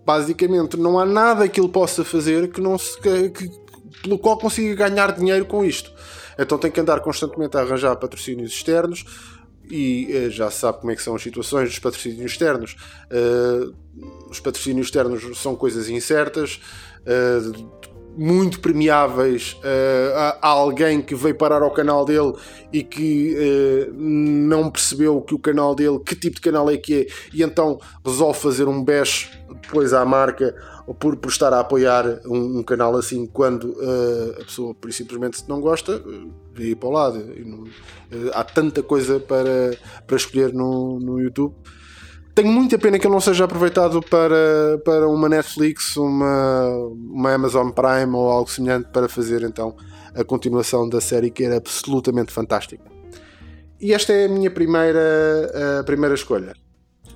Basicamente, 0.05 0.75
não 0.75 0.99
há 0.99 1.05
nada 1.05 1.47
que 1.47 1.59
ele 1.59 1.69
possa 1.69 2.03
fazer 2.03 2.51
que 2.51 2.59
não 2.59 2.77
se, 2.77 2.99
que, 2.99 3.29
que 3.29 3.63
pelo 4.01 4.17
qual 4.17 4.37
consiga 4.37 4.89
ganhar 4.89 5.13
dinheiro 5.13 5.45
com 5.45 5.63
isto. 5.63 5.91
Então 6.37 6.57
tem 6.57 6.71
que 6.71 6.79
andar 6.79 6.99
constantemente 7.01 7.55
a 7.55 7.61
arranjar 7.61 7.95
patrocínios 7.95 8.51
externos 8.51 9.05
e 9.69 10.07
uh, 10.11 10.29
já 10.29 10.49
se 10.51 10.59
sabe 10.59 10.79
como 10.79 10.91
é 10.91 10.95
que 10.95 11.01
são 11.01 11.15
as 11.15 11.21
situações 11.21 11.69
dos 11.69 11.79
patrocínios 11.79 12.31
externos. 12.31 12.75
Uh, 13.05 13.73
os 14.33 14.39
patrocínios 14.39 14.87
externos 14.87 15.37
são 15.37 15.55
coisas 15.55 15.89
incertas, 15.89 16.59
uh, 17.01 17.83
muito 18.15 18.59
premiáveis 18.59 19.53
uh, 19.59 20.37
a 20.41 20.47
alguém 20.47 21.01
que 21.01 21.15
veio 21.15 21.35
parar 21.35 21.61
ao 21.63 21.71
canal 21.71 22.05
dele 22.05 22.33
e 22.71 22.83
que 22.83 23.35
uh, 23.35 23.93
não 23.93 24.69
percebeu 24.69 25.19
que 25.21 25.33
o 25.33 25.39
canal 25.39 25.73
dele, 25.73 25.99
que 25.99 26.15
tipo 26.15 26.35
de 26.35 26.41
canal 26.41 26.69
é 26.69 26.77
que 26.77 27.01
é, 27.01 27.07
e 27.33 27.41
então 27.41 27.79
resolve 28.05 28.39
fazer 28.39 28.67
um 28.67 28.83
bash 28.83 29.31
depois 29.61 29.93
à 29.93 30.05
marca 30.05 30.55
por, 30.99 31.15
por 31.15 31.29
estar 31.29 31.53
a 31.53 31.59
apoiar 31.61 32.21
um, 32.25 32.59
um 32.59 32.63
canal 32.63 32.95
assim 32.95 33.25
quando 33.25 33.71
uh, 33.71 34.41
a 34.41 34.45
pessoa 34.45 34.75
por 34.75 34.91
simplesmente 34.93 35.43
não 35.47 35.59
gosta, 35.59 36.03
vê 36.53 36.69
ir 36.69 36.75
para 36.75 36.89
o 36.89 36.91
lado. 36.91 37.33
Não, 37.45 37.63
há 38.33 38.43
tanta 38.43 38.83
coisa 38.83 39.19
para, 39.19 39.75
para 40.05 40.17
escolher 40.17 40.53
no, 40.53 40.99
no 40.99 41.19
YouTube 41.19 41.55
tenho 42.35 42.51
muita 42.51 42.77
pena 42.77 42.97
que 42.97 43.05
ele 43.05 43.13
não 43.13 43.21
seja 43.21 43.45
aproveitado 43.45 44.01
para, 44.01 44.79
para 44.83 45.07
uma 45.07 45.29
Netflix, 45.29 45.95
uma, 45.95 46.67
uma 47.11 47.33
Amazon 47.33 47.69
Prime 47.69 48.15
ou 48.15 48.29
algo 48.29 48.49
semelhante 48.49 48.89
para 48.91 49.07
fazer 49.07 49.43
então 49.43 49.75
a 50.15 50.23
continuação 50.23 50.87
da 50.87 50.99
série 50.99 51.29
que 51.29 51.43
era 51.43 51.57
absolutamente 51.57 52.31
fantástica. 52.31 52.83
E 53.79 53.93
esta 53.93 54.13
é 54.13 54.25
a 54.25 54.29
minha 54.29 54.49
primeira, 54.49 55.79
a 55.79 55.83
primeira 55.83 56.15
escolha. 56.15 56.53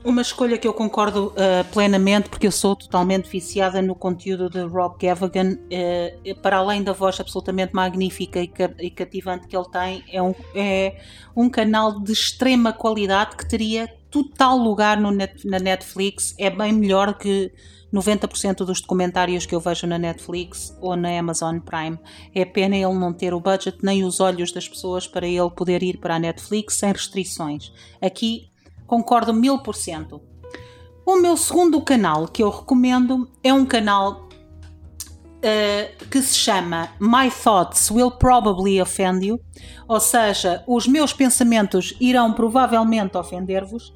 Uma 0.03 0.21
escolha 0.21 0.57
que 0.57 0.67
eu 0.67 0.73
concordo 0.73 1.27
uh, 1.27 1.63
plenamente, 1.73 2.29
porque 2.29 2.47
eu 2.47 2.51
sou 2.51 2.75
totalmente 2.75 3.29
viciada 3.29 3.81
no 3.81 3.95
conteúdo 3.95 4.49
de 4.49 4.61
Rob 4.61 4.95
Gavagan. 5.01 5.53
Uh, 5.53 6.35
para 6.41 6.57
além 6.57 6.83
da 6.83 6.93
voz 6.93 7.19
absolutamente 7.19 7.73
magnífica 7.73 8.39
e, 8.39 8.51
e 8.79 8.91
cativante 8.91 9.47
que 9.47 9.57
ele 9.57 9.69
tem, 9.69 10.03
é 10.11 10.21
um, 10.21 10.35
é 10.53 10.97
um 11.35 11.49
canal 11.49 11.99
de 11.99 12.11
extrema 12.11 12.71
qualidade 12.71 13.35
que 13.35 13.47
teria 13.47 13.89
total 14.09 14.57
lugar 14.57 14.99
net, 14.99 15.45
na 15.47 15.59
Netflix. 15.59 16.33
É 16.37 16.49
bem 16.49 16.73
melhor 16.73 17.17
que 17.17 17.51
90% 17.93 18.65
dos 18.65 18.81
documentários 18.81 19.45
que 19.45 19.55
eu 19.55 19.59
vejo 19.59 19.87
na 19.87 19.97
Netflix 19.97 20.75
ou 20.81 20.95
na 20.95 21.17
Amazon 21.17 21.59
Prime. 21.59 21.97
É 22.33 22.45
pena 22.45 22.75
ele 22.75 22.93
não 22.93 23.13
ter 23.13 23.33
o 23.33 23.39
budget 23.39 23.77
nem 23.81 24.03
os 24.03 24.19
olhos 24.19 24.51
das 24.51 24.67
pessoas 24.67 25.07
para 25.07 25.27
ele 25.27 25.49
poder 25.51 25.81
ir 25.83 25.97
para 25.97 26.15
a 26.15 26.19
Netflix 26.19 26.75
sem 26.75 26.91
restrições. 26.91 27.71
Aqui 28.01 28.49
concordo 28.85 29.33
mil 29.33 29.59
por 29.59 29.75
cento. 29.75 30.21
O 31.05 31.15
meu 31.15 31.37
segundo 31.37 31.81
canal 31.81 32.27
que 32.27 32.43
eu 32.43 32.49
recomendo 32.49 33.29
é 33.41 33.53
um 33.53 33.65
canal 33.65 34.26
uh, 35.47 36.05
que 36.09 36.21
se 36.21 36.37
chama 36.37 36.89
My 36.99 37.31
Thoughts 37.31 37.89
Will 37.89 38.11
Probably 38.11 38.81
Offend 38.81 39.25
You, 39.25 39.39
ou 39.87 39.99
seja, 39.99 40.63
os 40.67 40.87
meus 40.87 41.13
pensamentos 41.13 41.93
irão 41.99 42.33
provavelmente 42.33 43.17
ofender-vos, 43.17 43.93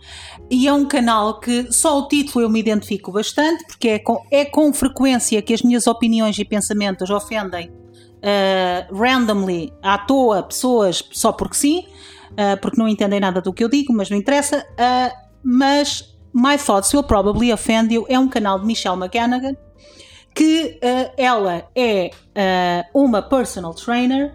e 0.50 0.67
é 0.67 0.74
um 0.74 0.86
canal 0.86 1.39
que 1.39 1.72
só 1.72 2.00
o 2.00 2.08
título 2.08 2.46
eu 2.46 2.50
me 2.50 2.60
identifico 2.60 3.12
bastante, 3.12 3.65
porque 3.65 3.89
é 3.89 4.00
com, 4.00 4.24
é 4.31 4.46
com 4.46 4.74
frequência 4.74 5.41
que 5.41 5.53
as 5.53 5.62
minhas 5.62 5.88
opiniões 5.88 6.38
e 6.39 6.46
pensamentos 6.46 7.10
ofendem 7.10 7.70
uh, 7.70 8.96
randomly, 8.96 9.74
à 9.81 9.98
toa, 9.98 10.43
pessoas 10.43 11.03
só 11.12 11.31
porque 11.31 11.55
sim, 11.55 11.86
uh, 12.31 12.60
porque 12.62 12.79
não 12.79 12.88
entendem 12.88 13.20
nada 13.20 13.41
do 13.41 13.51
que 13.51 13.63
eu 13.63 13.70
digo, 13.70 13.93
mas 13.93 14.10
não 14.10 14.17
interessa. 14.17 14.65
mas 15.43 16.15
My 16.34 16.58
Thoughts 16.58 16.93
Will 16.93 17.03
Probably 17.03 17.51
Offend 17.51 17.93
You 17.93 18.05
é 18.08 18.17
um 18.17 18.29
canal 18.29 18.58
de 18.58 18.65
Michelle 18.65 18.98
McGanaghan 18.98 19.55
que 20.33 20.79
uh, 20.83 21.13
ela 21.17 21.65
é 21.75 22.11
uh, 22.13 23.00
uma 23.00 23.21
personal 23.21 23.73
trainer 23.73 24.33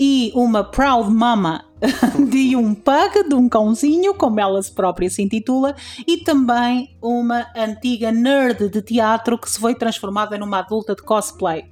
e 0.00 0.30
uma 0.34 0.62
proud 0.62 1.10
mama 1.10 1.64
de 2.30 2.54
um 2.54 2.74
pug, 2.74 3.28
de 3.28 3.34
um 3.34 3.48
cãozinho, 3.48 4.14
como 4.14 4.38
ela 4.38 4.62
se 4.62 4.72
própria 4.72 5.10
se 5.10 5.22
intitula, 5.22 5.74
e 6.06 6.18
também 6.18 6.96
uma 7.02 7.46
antiga 7.56 8.12
nerd 8.12 8.68
de 8.68 8.82
teatro 8.82 9.38
que 9.38 9.50
se 9.50 9.58
foi 9.58 9.74
transformada 9.74 10.38
numa 10.38 10.60
adulta 10.60 10.94
de 10.94 11.02
cosplay. 11.02 11.64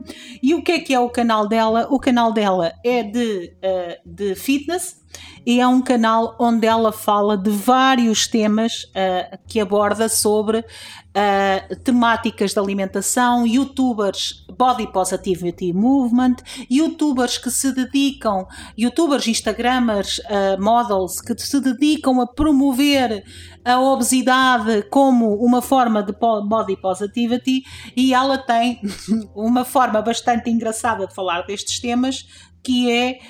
E 0.43 0.55
o 0.55 0.63
que 0.63 0.73
é 0.73 0.79
que 0.81 0.93
é 0.95 0.99
o 1.01 1.09
canal 1.09 1.49
dela? 1.49 1.87
O 1.91 2.01
canal 2.01 2.33
dela 2.33 2.73
é 2.85 3.03
de, 3.03 3.53
uh, 3.57 3.97
de 4.05 4.35
fitness 4.35 5.06
e 5.47 5.61
é 5.61 5.67
um 5.67 5.81
canal 5.81 6.35
onde 6.41 6.67
ela 6.67 6.91
fala 6.91 7.37
de 7.37 7.51
vários 7.51 8.27
temas 8.27 8.85
uh, 8.85 9.39
que 9.47 9.61
aborda 9.61 10.09
sobre 10.09 10.59
uh, 10.59 11.77
temáticas 11.85 12.53
de 12.53 12.59
alimentação, 12.59 13.47
youtubers 13.47 14.45
body 14.59 14.91
positivity 14.93 15.73
movement, 15.73 16.37
youtubers 16.71 17.39
que 17.39 17.51
se 17.51 17.73
dedicam, 17.73 18.47
youtubers, 18.77 19.27
instagramers, 19.29 20.19
uh, 20.19 20.61
models 20.61 21.21
que 21.21 21.39
se 21.39 21.61
dedicam 21.61 22.21
a 22.21 22.27
promover 22.27 23.25
a 23.65 23.79
obesidade 23.81 24.83
como 24.91 25.35
uma 25.37 25.61
forma 25.61 26.03
de 26.03 26.13
body 26.13 26.77
positivity. 26.81 27.63
E 27.97 28.15
ela 28.15 28.39
tem 28.39 28.81
uma 29.35 29.65
forma 29.65 30.01
bastante 30.03 30.51
engraçada 30.51 31.07
de 31.07 31.15
falar 31.15 31.43
destes 31.43 31.79
temas 31.81 32.27
que 32.63 32.91
é 32.91 33.21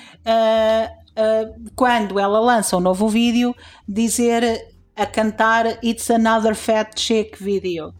uh, 1.17 1.71
quando 1.75 2.19
ela 2.19 2.39
lança 2.39 2.77
um 2.77 2.79
novo 2.79 3.09
vídeo, 3.09 3.55
dizer 3.87 4.67
a 4.95 5.05
cantar 5.05 5.83
It's 5.83 6.09
Another 6.09 6.55
Fat 6.55 6.99
Chick 6.99 7.41
Video. 7.43 7.93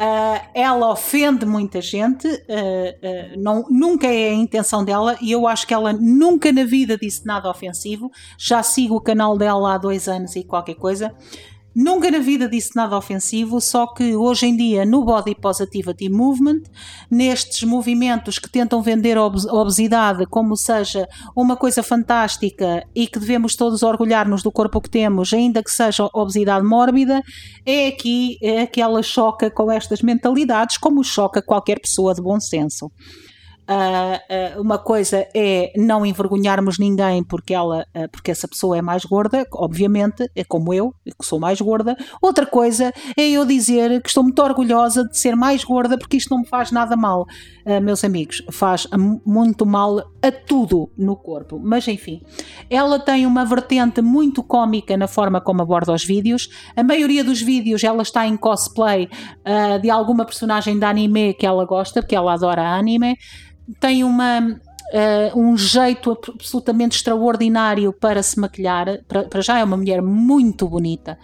Uh, 0.00 0.42
ela 0.52 0.90
ofende 0.90 1.46
muita 1.46 1.80
gente, 1.80 2.26
uh, 2.26 2.32
uh, 2.32 3.40
não, 3.40 3.64
nunca 3.70 4.08
é 4.08 4.30
a 4.30 4.34
intenção 4.34 4.84
dela 4.84 5.16
e 5.20 5.30
eu 5.30 5.46
acho 5.46 5.64
que 5.64 5.72
ela 5.72 5.92
nunca 5.92 6.50
na 6.50 6.64
vida 6.64 6.98
disse 6.98 7.24
nada 7.24 7.48
ofensivo. 7.48 8.10
Já 8.36 8.64
sigo 8.64 8.96
o 8.96 9.00
canal 9.00 9.38
dela 9.38 9.74
há 9.74 9.78
dois 9.78 10.08
anos 10.08 10.34
e 10.34 10.42
qualquer 10.42 10.74
coisa. 10.74 11.14
Nunca 11.74 12.10
na 12.10 12.18
vida 12.18 12.46
disse 12.46 12.76
nada 12.76 12.96
ofensivo, 12.96 13.58
só 13.58 13.86
que 13.86 14.14
hoje 14.14 14.46
em 14.46 14.54
dia 14.54 14.84
no 14.84 15.02
Body 15.04 15.34
Positivity 15.34 16.10
Movement, 16.10 16.62
nestes 17.10 17.62
movimentos 17.62 18.38
que 18.38 18.50
tentam 18.50 18.82
vender 18.82 19.16
a 19.16 19.24
obesidade 19.24 20.26
como 20.26 20.54
seja 20.54 21.08
uma 21.34 21.56
coisa 21.56 21.82
fantástica 21.82 22.86
e 22.94 23.06
que 23.06 23.18
devemos 23.18 23.56
todos 23.56 23.82
orgulhar-nos 23.82 24.42
do 24.42 24.52
corpo 24.52 24.82
que 24.82 24.90
temos, 24.90 25.32
ainda 25.32 25.62
que 25.62 25.70
seja 25.70 26.10
obesidade 26.12 26.66
mórbida, 26.66 27.22
é 27.64 27.86
aqui 27.86 28.36
é 28.42 28.66
que 28.66 28.80
ela 28.80 29.02
choca 29.02 29.50
com 29.50 29.70
estas 29.72 30.02
mentalidades, 30.02 30.76
como 30.76 31.02
choca 31.02 31.40
qualquer 31.40 31.80
pessoa 31.80 32.12
de 32.12 32.20
bom 32.20 32.38
senso. 32.38 32.92
Uh, 33.72 34.58
uh, 34.58 34.60
uma 34.60 34.76
coisa 34.76 35.26
é 35.34 35.72
não 35.76 36.04
envergonharmos 36.04 36.78
ninguém 36.78 37.24
porque 37.24 37.54
ela, 37.54 37.86
uh, 37.96 38.08
porque 38.10 38.30
essa 38.30 38.46
pessoa 38.46 38.76
é 38.76 38.82
mais 38.82 39.02
gorda, 39.04 39.46
obviamente, 39.54 40.30
é 40.36 40.44
como 40.44 40.74
eu, 40.74 40.94
que 41.04 41.24
sou 41.24 41.40
mais 41.40 41.58
gorda. 41.58 41.96
Outra 42.20 42.44
coisa 42.44 42.92
é 43.16 43.22
eu 43.30 43.46
dizer 43.46 44.02
que 44.02 44.08
estou 44.08 44.22
muito 44.22 44.42
orgulhosa 44.42 45.08
de 45.08 45.16
ser 45.18 45.34
mais 45.34 45.64
gorda 45.64 45.96
porque 45.96 46.18
isto 46.18 46.30
não 46.30 46.40
me 46.40 46.46
faz 46.46 46.70
nada 46.70 46.96
mal, 46.96 47.24
meus 47.82 48.04
amigos, 48.04 48.42
faz 48.50 48.86
muito 49.24 49.64
mal 49.64 49.98
a 50.20 50.30
tudo 50.30 50.90
no 50.98 51.16
corpo. 51.16 51.58
Mas 51.62 51.86
enfim, 51.88 52.20
ela 52.68 52.98
tem 52.98 53.24
uma 53.24 53.44
vertente 53.44 54.02
muito 54.02 54.42
cómica 54.42 54.96
na 54.96 55.06
forma 55.06 55.40
como 55.40 55.62
aborda 55.62 55.92
os 55.92 56.04
vídeos. 56.04 56.48
A 56.76 56.82
maioria 56.82 57.24
dos 57.24 57.40
vídeos 57.40 57.82
ela 57.84 58.02
está 58.02 58.26
em 58.26 58.36
cosplay 58.36 59.08
de 59.80 59.90
alguma 59.90 60.24
personagem 60.24 60.78
de 60.78 60.84
anime 60.84 61.34
que 61.34 61.46
ela 61.46 61.64
gosta, 61.64 62.02
porque 62.02 62.16
ela 62.16 62.34
adora 62.34 62.74
anime 62.74 63.16
tem 63.80 64.04
uma 64.04 64.60
uh, 64.92 65.38
um 65.38 65.56
jeito 65.56 66.10
absolutamente 66.10 66.96
extraordinário 66.96 67.92
para 67.92 68.22
se 68.22 68.38
maquilhar. 68.38 69.02
Para, 69.08 69.24
para 69.24 69.40
já 69.40 69.58
é 69.58 69.64
uma 69.64 69.76
mulher 69.76 70.02
muito 70.02 70.68
bonita 70.68 71.18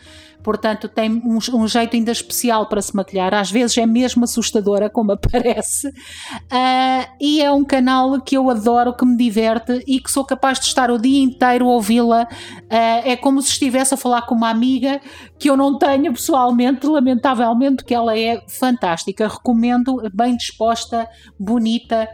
portanto 0.49 0.89
tem 0.89 1.13
um, 1.13 1.39
um, 1.53 1.69
jeito 1.69 1.95
ainda 1.95 2.11
especial 2.11 2.67
para 2.71 2.81
se 2.81 2.97
maquilhar, 2.97 3.35
às 3.35 3.51
vezes 3.51 3.77
é 3.77 3.85
mesmo 3.85 4.25
assustadora, 4.25 4.89
como 4.89 5.13
aparece, 5.13 5.89
uh, 5.89 7.13
e 7.21 7.43
é 7.43 7.53
um 7.53 7.63
canal 7.63 8.19
que 8.21 8.35
eu 8.35 8.49
adoro, 8.49 8.95
que 8.95 9.05
me 9.05 9.15
diverte 9.15 9.85
e 9.87 10.01
que 10.01 10.11
sou 10.11 10.25
capaz 10.25 10.59
de 10.59 10.65
estar 10.65 10.91
o 10.91 10.99
dia 10.99 11.23
inteiro 11.23 11.67
a 11.67 11.73
ouvi-la. 11.73 12.23
Uh, 12.23 13.05
é 13.05 13.15
como 13.15 13.43
se 13.43 13.51
estivesse 13.51 13.93
a 13.93 13.97
falar 13.99 14.23
com 14.23 14.35
uma 14.35 14.49
amiga 14.49 15.01
que 15.39 15.51
eu 15.51 15.57
não 15.57 15.77
tenho 15.77 16.13
pessoalmente, 16.15 16.87
lamentavelmente, 16.87 17.77
porque 17.77 17.95
ela 17.95 18.19
é 18.19 18.43
fantástica. 18.49 19.29
Recomendo, 19.29 20.01
bem 20.15 20.35
disposta, 20.35 21.07
bonita, 21.39 22.09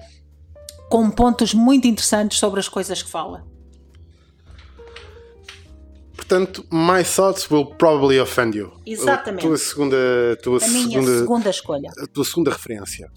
com 0.94 1.10
pontos 1.10 1.52
muito 1.52 1.88
interessantes 1.88 2.38
sobre 2.38 2.60
as 2.60 2.68
coisas 2.68 3.02
que 3.02 3.10
fala. 3.10 3.44
Portanto, 6.14 6.64
My 6.70 7.02
Thoughts 7.02 7.50
Will 7.50 7.66
Probably 7.66 8.20
Offend 8.20 8.56
You. 8.56 8.70
Exatamente. 8.86 9.44
A 9.44 9.48
tua 9.48 9.58
segunda, 9.58 9.96
tua 10.40 10.58
a 10.58 10.60
segunda, 10.60 11.18
segunda 11.18 11.50
escolha. 11.50 11.90
A 11.98 12.06
tua 12.06 12.24
segunda 12.24 12.52
referência. 12.52 13.10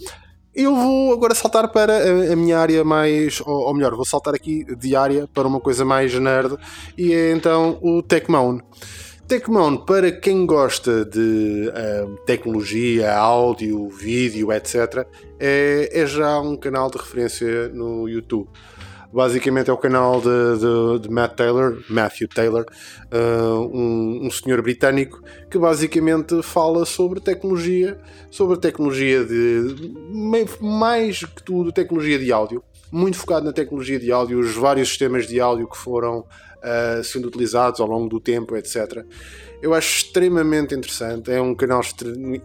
Eu 0.56 0.76
vou 0.76 1.14
agora 1.14 1.36
saltar 1.36 1.72
para 1.72 2.34
a, 2.34 2.36
minha 2.36 2.58
área 2.58 2.84
mais. 2.84 3.44
Ou, 3.46 3.72
melhor, 3.76 3.96
vou 3.96 4.06
saltar 4.06 4.34
aqui 4.34 4.66
de 4.76 4.96
área 4.96 5.28
para 5.32 5.48
uma 5.48 5.60
coisa 5.60 5.86
mais 5.86 6.12
nerd 6.16 6.58
e 6.98 7.14
é 7.14 7.32
então 7.32 7.78
o 7.84 8.02
Tecmon. 8.02 8.60
Tecmon, 9.28 9.76
para 9.76 10.10
quem 10.10 10.46
gosta 10.46 11.04
de 11.04 11.70
uh, 11.70 12.16
tecnologia, 12.26 13.14
áudio, 13.14 13.90
vídeo, 13.90 14.54
etc., 14.54 15.06
é, 15.38 15.90
é 15.92 16.06
já 16.06 16.40
um 16.40 16.56
canal 16.56 16.90
de 16.90 16.98
referência 16.98 17.68
no 17.68 18.08
YouTube. 18.08 18.48
Basicamente 19.12 19.70
é 19.70 19.74
o 19.74 19.78
canal 19.78 20.22
de, 20.22 20.30
de, 20.30 21.00
de 21.02 21.10
Matt 21.10 21.36
Taylor, 21.36 21.78
Matthew 21.90 22.30
Taylor, 22.30 22.66
uh, 23.12 23.78
um, 23.78 24.28
um 24.28 24.32
senhor 24.32 24.62
britânico 24.62 25.22
que 25.52 25.60
basicamente 25.60 26.42
fala 26.42 26.86
sobre 26.86 27.20
tecnologia, 27.20 28.00
sobre 28.32 28.56
tecnologia 28.58 29.26
de 29.26 29.94
mais 30.62 31.26
que 31.26 31.44
tudo 31.44 31.74
tecnologia 31.74 32.18
de 32.18 32.32
áudio, 32.32 32.64
muito 32.90 33.18
focado 33.18 33.46
na 33.46 33.52
tecnologia 33.52 34.00
de 34.00 34.10
áudio, 34.10 34.40
os 34.40 34.56
vários 34.56 34.88
sistemas 34.88 35.28
de 35.28 35.38
áudio 35.42 35.68
que 35.68 35.78
foram 35.78 36.24
uh, 36.58 37.04
sendo 37.04 37.28
utilizados 37.28 37.80
ao 37.80 37.88
longo 37.88 38.10
do 38.10 38.20
tempo, 38.20 38.56
etc. 38.56 39.04
Eu 39.62 39.74
acho 39.74 39.98
extremamente 39.98 40.76
interessante. 40.76 41.32
É 41.32 41.42
um 41.42 41.56
canal 41.56 41.82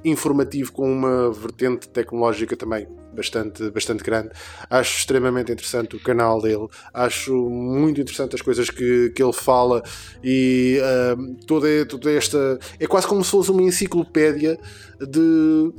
informativo 0.04 0.72
com 0.72 0.90
uma 0.90 1.30
vertente 1.30 1.88
tecnológica 1.88 2.56
também 2.56 2.88
bastante, 3.12 3.70
bastante 3.70 4.02
grande. 4.02 4.30
Acho 4.68 4.98
extremamente 4.98 5.52
interessante 5.52 5.94
o 5.94 6.00
canal 6.00 6.40
dele. 6.40 6.66
Acho 6.92 7.34
muito 7.50 8.00
interessante 8.00 8.34
as 8.34 8.42
coisas 8.42 8.70
que, 8.70 9.10
que 9.10 9.22
ele 9.22 9.32
fala 9.32 9.82
e 10.24 10.80
uh, 10.80 11.36
toda, 11.46 11.84
toda 11.86 12.10
esta. 12.10 12.58
É 12.80 12.86
quase 12.86 13.06
como 13.06 13.22
se 13.22 13.30
fosse 13.30 13.50
uma 13.50 13.62
enciclopédia 13.62 14.58
de, 14.98 15.72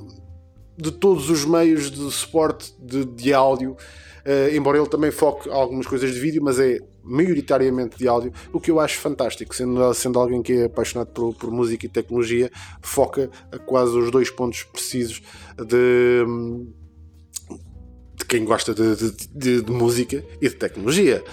de 0.77 0.91
todos 0.91 1.29
os 1.29 1.45
meios 1.45 1.89
de 1.89 2.11
suporte 2.11 2.73
de, 2.79 3.05
de 3.05 3.33
áudio. 3.33 3.75
Uh, 4.25 4.55
embora 4.55 4.77
ele 4.77 4.87
também 4.87 5.11
foque 5.11 5.49
algumas 5.49 5.85
coisas 5.85 6.13
de 6.13 6.19
vídeo, 6.19 6.41
mas 6.43 6.59
é 6.59 6.77
maioritariamente 7.03 7.97
de 7.97 8.07
áudio, 8.07 8.31
o 8.51 8.59
que 8.59 8.71
eu 8.71 8.79
acho 8.79 8.97
fantástico, 8.99 9.55
sendo, 9.55 9.93
sendo 9.93 10.19
alguém 10.19 10.41
que 10.41 10.53
é 10.53 10.65
apaixonado 10.65 11.11
por, 11.11 11.33
por 11.35 11.51
música 11.51 11.85
e 11.85 11.89
tecnologia, 11.89 12.49
foca 12.81 13.29
a 13.51 13.59
quase 13.59 13.97
os 13.97 14.09
dois 14.09 14.29
pontos 14.29 14.63
precisos 14.63 15.21
de 15.57 15.83
de 15.83 16.82
quem 18.33 18.45
gosta 18.45 18.73
de, 18.73 18.95
de, 18.95 19.11
de, 19.31 19.61
de, 19.61 19.71
música 19.71 20.25
e 20.41 20.49
de 20.49 20.55
tecnologia. 20.55 21.23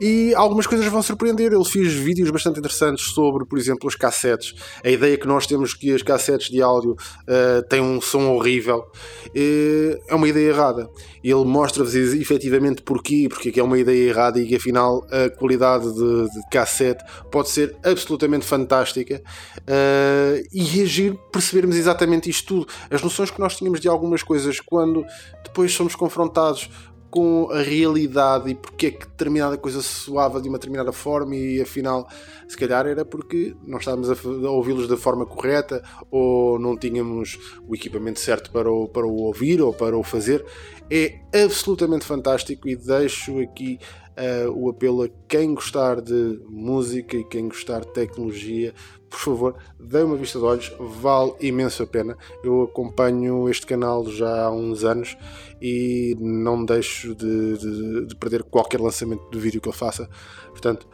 E 0.00 0.32
algumas 0.36 0.68
coisas 0.68 0.86
vão 0.86 1.02
surpreender. 1.02 1.52
Ele 1.52 1.64
fez 1.64 1.92
vídeos 1.92 2.30
bastante 2.30 2.60
interessantes 2.60 3.06
sobre, 3.06 3.44
por 3.44 3.58
exemplo, 3.58 3.88
os 3.88 3.96
cassetes. 3.96 4.54
A 4.84 4.88
ideia 4.88 5.16
que 5.16 5.26
nós 5.26 5.48
temos 5.48 5.74
que 5.74 5.92
as 5.92 6.00
cassetes 6.00 6.48
de 6.48 6.62
áudio 6.62 6.92
uh, 6.92 7.68
têm 7.68 7.80
um 7.80 8.00
som 8.00 8.28
horrível 8.36 8.78
uh, 8.78 10.02
é 10.08 10.14
uma 10.14 10.28
ideia 10.28 10.50
errada. 10.50 10.88
Ele 11.24 11.44
mostra-vos 11.44 11.92
efetivamente 11.94 12.82
porquê, 12.82 13.26
porque 13.28 13.58
é 13.58 13.64
é 13.64 13.66
uma 13.66 13.78
ideia 13.78 14.10
errada 14.10 14.38
e 14.38 14.46
que 14.46 14.54
afinal 14.54 15.04
a 15.10 15.30
qualidade 15.30 15.90
de, 15.92 16.28
de 16.28 16.48
cassete 16.50 17.02
pode 17.32 17.48
ser 17.48 17.74
absolutamente 17.82 18.44
fantástica 18.44 19.22
uh, 19.60 20.46
e 20.52 20.62
reagir, 20.62 21.18
percebermos 21.32 21.76
exatamente 21.76 22.28
isto 22.28 22.46
tudo. 22.46 22.66
As 22.90 23.02
noções 23.02 23.30
que 23.30 23.40
nós 23.40 23.56
tínhamos 23.56 23.80
de 23.80 23.88
algumas 23.88 24.22
coisas 24.22 24.60
quando 24.60 25.04
depois 25.42 25.72
somos 25.72 25.94
confrontados 25.94 26.43
confrontados 26.44 26.70
com 27.10 27.48
a 27.52 27.62
realidade 27.62 28.50
e 28.50 28.54
porque 28.56 28.86
é 28.86 28.90
que 28.90 29.06
determinada 29.06 29.56
coisa 29.56 29.80
soava 29.80 30.40
de 30.40 30.48
uma 30.48 30.58
determinada 30.58 30.92
forma 30.92 31.36
e 31.36 31.62
afinal 31.62 32.08
se 32.48 32.56
calhar 32.56 32.88
era 32.88 33.04
porque 33.04 33.54
não 33.64 33.78
estávamos 33.78 34.10
a, 34.10 34.50
ouvi-los 34.50 34.88
da 34.88 34.96
forma 34.96 35.24
correta 35.24 35.80
ou 36.10 36.58
não 36.58 36.76
tínhamos 36.76 37.38
o 37.68 37.74
equipamento 37.74 38.18
certo 38.18 38.50
para 38.50 38.68
o, 38.68 38.88
para 38.88 39.06
o 39.06 39.14
ouvir 39.22 39.62
ou 39.62 39.72
para 39.72 39.96
o 39.96 40.02
fazer. 40.02 40.44
É 40.90 41.20
absolutamente 41.44 42.04
fantástico 42.04 42.68
e 42.68 42.74
deixo 42.74 43.38
aqui 43.38 43.78
uh, 44.18 44.50
o 44.50 44.68
apelo 44.70 45.04
a 45.04 45.08
quem 45.28 45.54
gostar 45.54 46.00
de 46.00 46.40
música 46.48 47.16
e 47.16 47.24
quem 47.24 47.46
gostar 47.46 47.82
de 47.82 47.92
tecnologia 47.92 48.74
por 49.14 49.20
favor, 49.20 49.54
dê 49.78 50.02
uma 50.02 50.16
vista 50.16 50.38
de 50.38 50.44
olhos, 50.44 50.72
vale 51.00 51.34
imenso 51.40 51.82
a 51.82 51.86
pena. 51.86 52.16
Eu 52.42 52.64
acompanho 52.64 53.48
este 53.48 53.64
canal 53.64 54.04
já 54.06 54.46
há 54.46 54.50
uns 54.50 54.82
anos 54.84 55.16
e 55.62 56.16
não 56.18 56.64
deixo 56.64 57.14
de, 57.14 57.56
de, 57.56 58.06
de 58.06 58.16
perder 58.16 58.42
qualquer 58.42 58.80
lançamento 58.80 59.30
de 59.30 59.38
vídeo 59.38 59.60
que 59.60 59.68
ele 59.68 59.76
faça. 59.76 60.08
Portanto, 60.48 60.88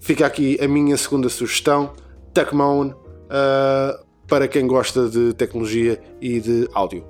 fica 0.00 0.26
aqui 0.26 0.58
a 0.60 0.66
minha 0.66 0.96
segunda 0.96 1.28
sugestão: 1.28 1.92
Techmoan, 2.34 2.88
uh, 2.88 4.04
para 4.26 4.48
quem 4.48 4.66
gosta 4.66 5.08
de 5.08 5.32
tecnologia 5.34 6.00
e 6.20 6.40
de 6.40 6.68
áudio. 6.74 7.06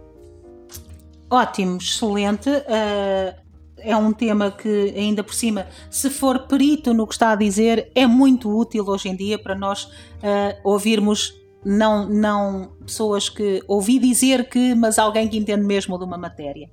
Ótimo, 1.31 1.79
excelente. 1.79 2.51
Uh, 2.51 3.46
é 3.79 3.97
um 3.97 4.12
tema 4.12 4.51
que, 4.51 4.93
ainda 4.97 5.23
por 5.23 5.35
cima, 5.35 5.67
se 5.91 6.11
for 6.11 6.47
perito 6.47 6.95
no 6.95 7.07
que 7.07 7.15
está 7.15 7.33
a 7.33 7.37
dizer, 7.37 7.91
é 7.95 8.07
muito 8.07 8.55
útil 8.55 8.85
hoje 8.87 9.09
em 9.09 9.17
dia 9.17 9.39
para 9.39 9.55
nós 9.55 9.85
uh, 9.85 10.61
ouvirmos 10.65 11.35
não, 11.65 12.09
não 12.09 12.73
pessoas 12.85 13.29
que 13.29 13.62
ouvi 13.67 13.99
dizer 13.99 14.49
que, 14.49 14.75
mas 14.75 14.99
alguém 14.99 15.29
que 15.29 15.37
entende 15.37 15.65
mesmo 15.65 15.99
de 15.99 16.05
uma 16.05 16.17
matéria. 16.17 16.71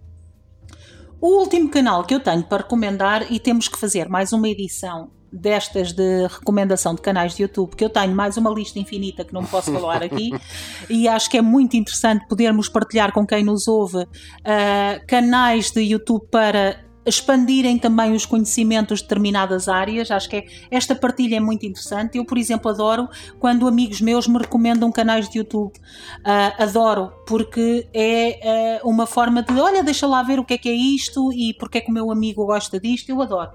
O 1.20 1.39
último 1.39 1.70
canal 1.70 2.04
que 2.04 2.13
eu 2.13 2.20
tenho 2.20 2.44
para 2.44 2.63
recomendar, 2.63 3.32
e 3.32 3.39
temos 3.39 3.68
que 3.68 3.80
fazer 3.80 4.10
mais 4.10 4.34
uma 4.34 4.48
edição 4.48 5.10
destas 5.32 5.92
de 5.92 6.28
recomendação 6.28 6.94
de 6.94 7.02
canais 7.02 7.36
de 7.36 7.42
YouTube, 7.42 7.70
porque 7.70 7.84
eu 7.84 7.89
tenho 7.89 8.13
mais 8.13 8.38
uma 8.38 8.52
lista 8.52 8.78
infinita 8.78 9.26
que 9.26 9.34
não 9.34 9.44
posso 9.44 9.74
falar 9.74 10.04
aqui, 10.04 10.30
e 10.88 11.08
acho 11.08 11.30
que 11.30 11.38
é 11.38 11.42
muito 11.42 11.76
interessante 11.76 12.28
podermos 12.28 12.70
partilhar 12.70 13.12
com 13.12 13.26
quem 13.26 13.44
nos 13.44 13.68
ouve 13.68 13.98
uh, 13.98 15.08
canais 15.08 15.72
de 15.72 15.82
YouTube 15.82 16.28
para 16.30 16.83
expandirem 17.06 17.78
também 17.78 18.13
os 18.13 18.26
conhecimentos 18.26 19.00
de 19.00 19.06
determinadas 19.06 19.68
áreas. 19.68 20.10
Acho 20.12 20.30
que 20.30 20.36
é, 20.38 20.46
esta 20.72 20.96
partilha 20.96 21.38
é 21.38 21.39
muito 21.39 21.66
interessante. 21.66 22.18
Eu, 22.18 22.26
por 22.26 22.38
exemplo, 22.38 22.70
adoro 22.70 23.08
quando 23.39 23.68
amigos 23.68 24.02
meus 24.02 24.28
me 24.28 24.38
recomendam 24.38 24.92
canais 24.92 25.30
de 25.30 25.39
YouTube. 25.39 25.74
Uh, 26.20 26.63
adoro, 26.63 27.12
porque 27.28 27.88
é 27.94 28.80
uh, 28.84 28.89
uma 28.89 29.06
forma 29.06 29.44
de, 29.44 29.54
olha, 29.60 29.84
deixa 29.84 30.08
lá 30.08 30.24
ver 30.24 30.39
o 30.39 30.46
que 30.46 30.54
é 30.54 30.58
que 30.58 30.70
é 30.70 30.74
isto 30.74 31.32
e 31.34 31.54
porque 31.54 31.80
é 31.80 31.82
que 31.82 31.89
o 31.89 31.94
meu 31.94 32.12
amigo 32.12 32.46
gosta 32.46 32.80
disto. 32.80 33.10
Eu 33.10 33.22
adoro. 33.22 33.52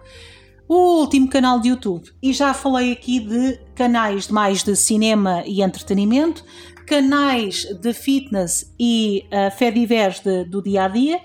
O 0.69 1.01
último 1.01 1.29
canal 1.29 1.59
de 1.59 1.71
YouTube, 1.71 2.11
e 2.23 2.31
já 2.35 2.53
falei 2.53 2.93
aqui 2.93 3.21
de 3.21 3.59
canais 3.75 4.27
de 4.27 4.35
mais 4.35 4.63
de 4.63 4.77
cinema 4.77 5.43
e 5.47 5.63
entretenimento, 5.63 6.45
canais 6.87 7.65
de 7.81 7.95
fitness 7.95 8.75
e 8.79 9.25
uh, 9.33 9.51
fé 9.57 9.71
divers 9.71 10.21
de, 10.21 10.45
do 10.45 10.63
dia 10.63 10.85
a 10.85 10.89
dia 10.89 11.21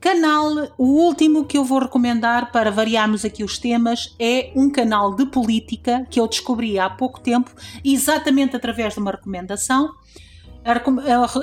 Canal, 0.00 0.72
o 0.78 0.84
último 0.84 1.44
que 1.44 1.58
eu 1.58 1.64
vou 1.64 1.78
recomendar 1.78 2.50
para 2.50 2.70
variarmos 2.70 3.22
aqui 3.22 3.44
os 3.44 3.58
temas 3.58 4.14
é 4.18 4.50
um 4.56 4.70
canal 4.70 5.14
de 5.14 5.26
política 5.26 6.06
que 6.08 6.18
eu 6.18 6.26
descobri 6.26 6.78
há 6.78 6.88
pouco 6.88 7.20
tempo, 7.20 7.50
exatamente 7.84 8.56
através 8.56 8.94
de 8.94 9.00
uma 9.00 9.10
recomendação, 9.10 9.90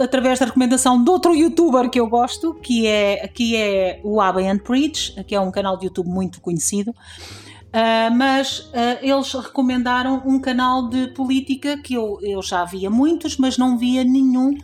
através 0.02 0.40
da 0.40 0.48
recomendação 0.48 1.04
de 1.04 1.08
outro 1.08 1.36
youtuber 1.36 1.88
que 1.88 2.00
eu 2.00 2.08
gosto, 2.08 2.56
que 2.56 2.88
é, 2.88 3.28
que 3.28 3.56
é 3.56 4.02
o 4.04 4.20
Abba 4.20 4.42
and 4.42 4.58
Preach, 4.58 5.24
que 5.26 5.36
é 5.36 5.40
um 5.40 5.52
canal 5.52 5.78
de 5.78 5.86
YouTube 5.86 6.10
muito 6.10 6.42
conhecido. 6.42 6.90
Uh, 7.68 8.10
mas 8.16 8.60
uh, 8.60 8.98
eles 9.04 9.32
recomendaram 9.34 10.24
um 10.26 10.40
canal 10.40 10.90
de 10.90 11.10
política 11.10 11.78
que 11.78 11.94
eu, 11.94 12.18
eu 12.24 12.42
já 12.42 12.66
via 12.66 12.90
muitos, 12.90 13.38
mas 13.38 13.56
não 13.56 13.78
via 13.78 14.04
nenhum 14.04 14.58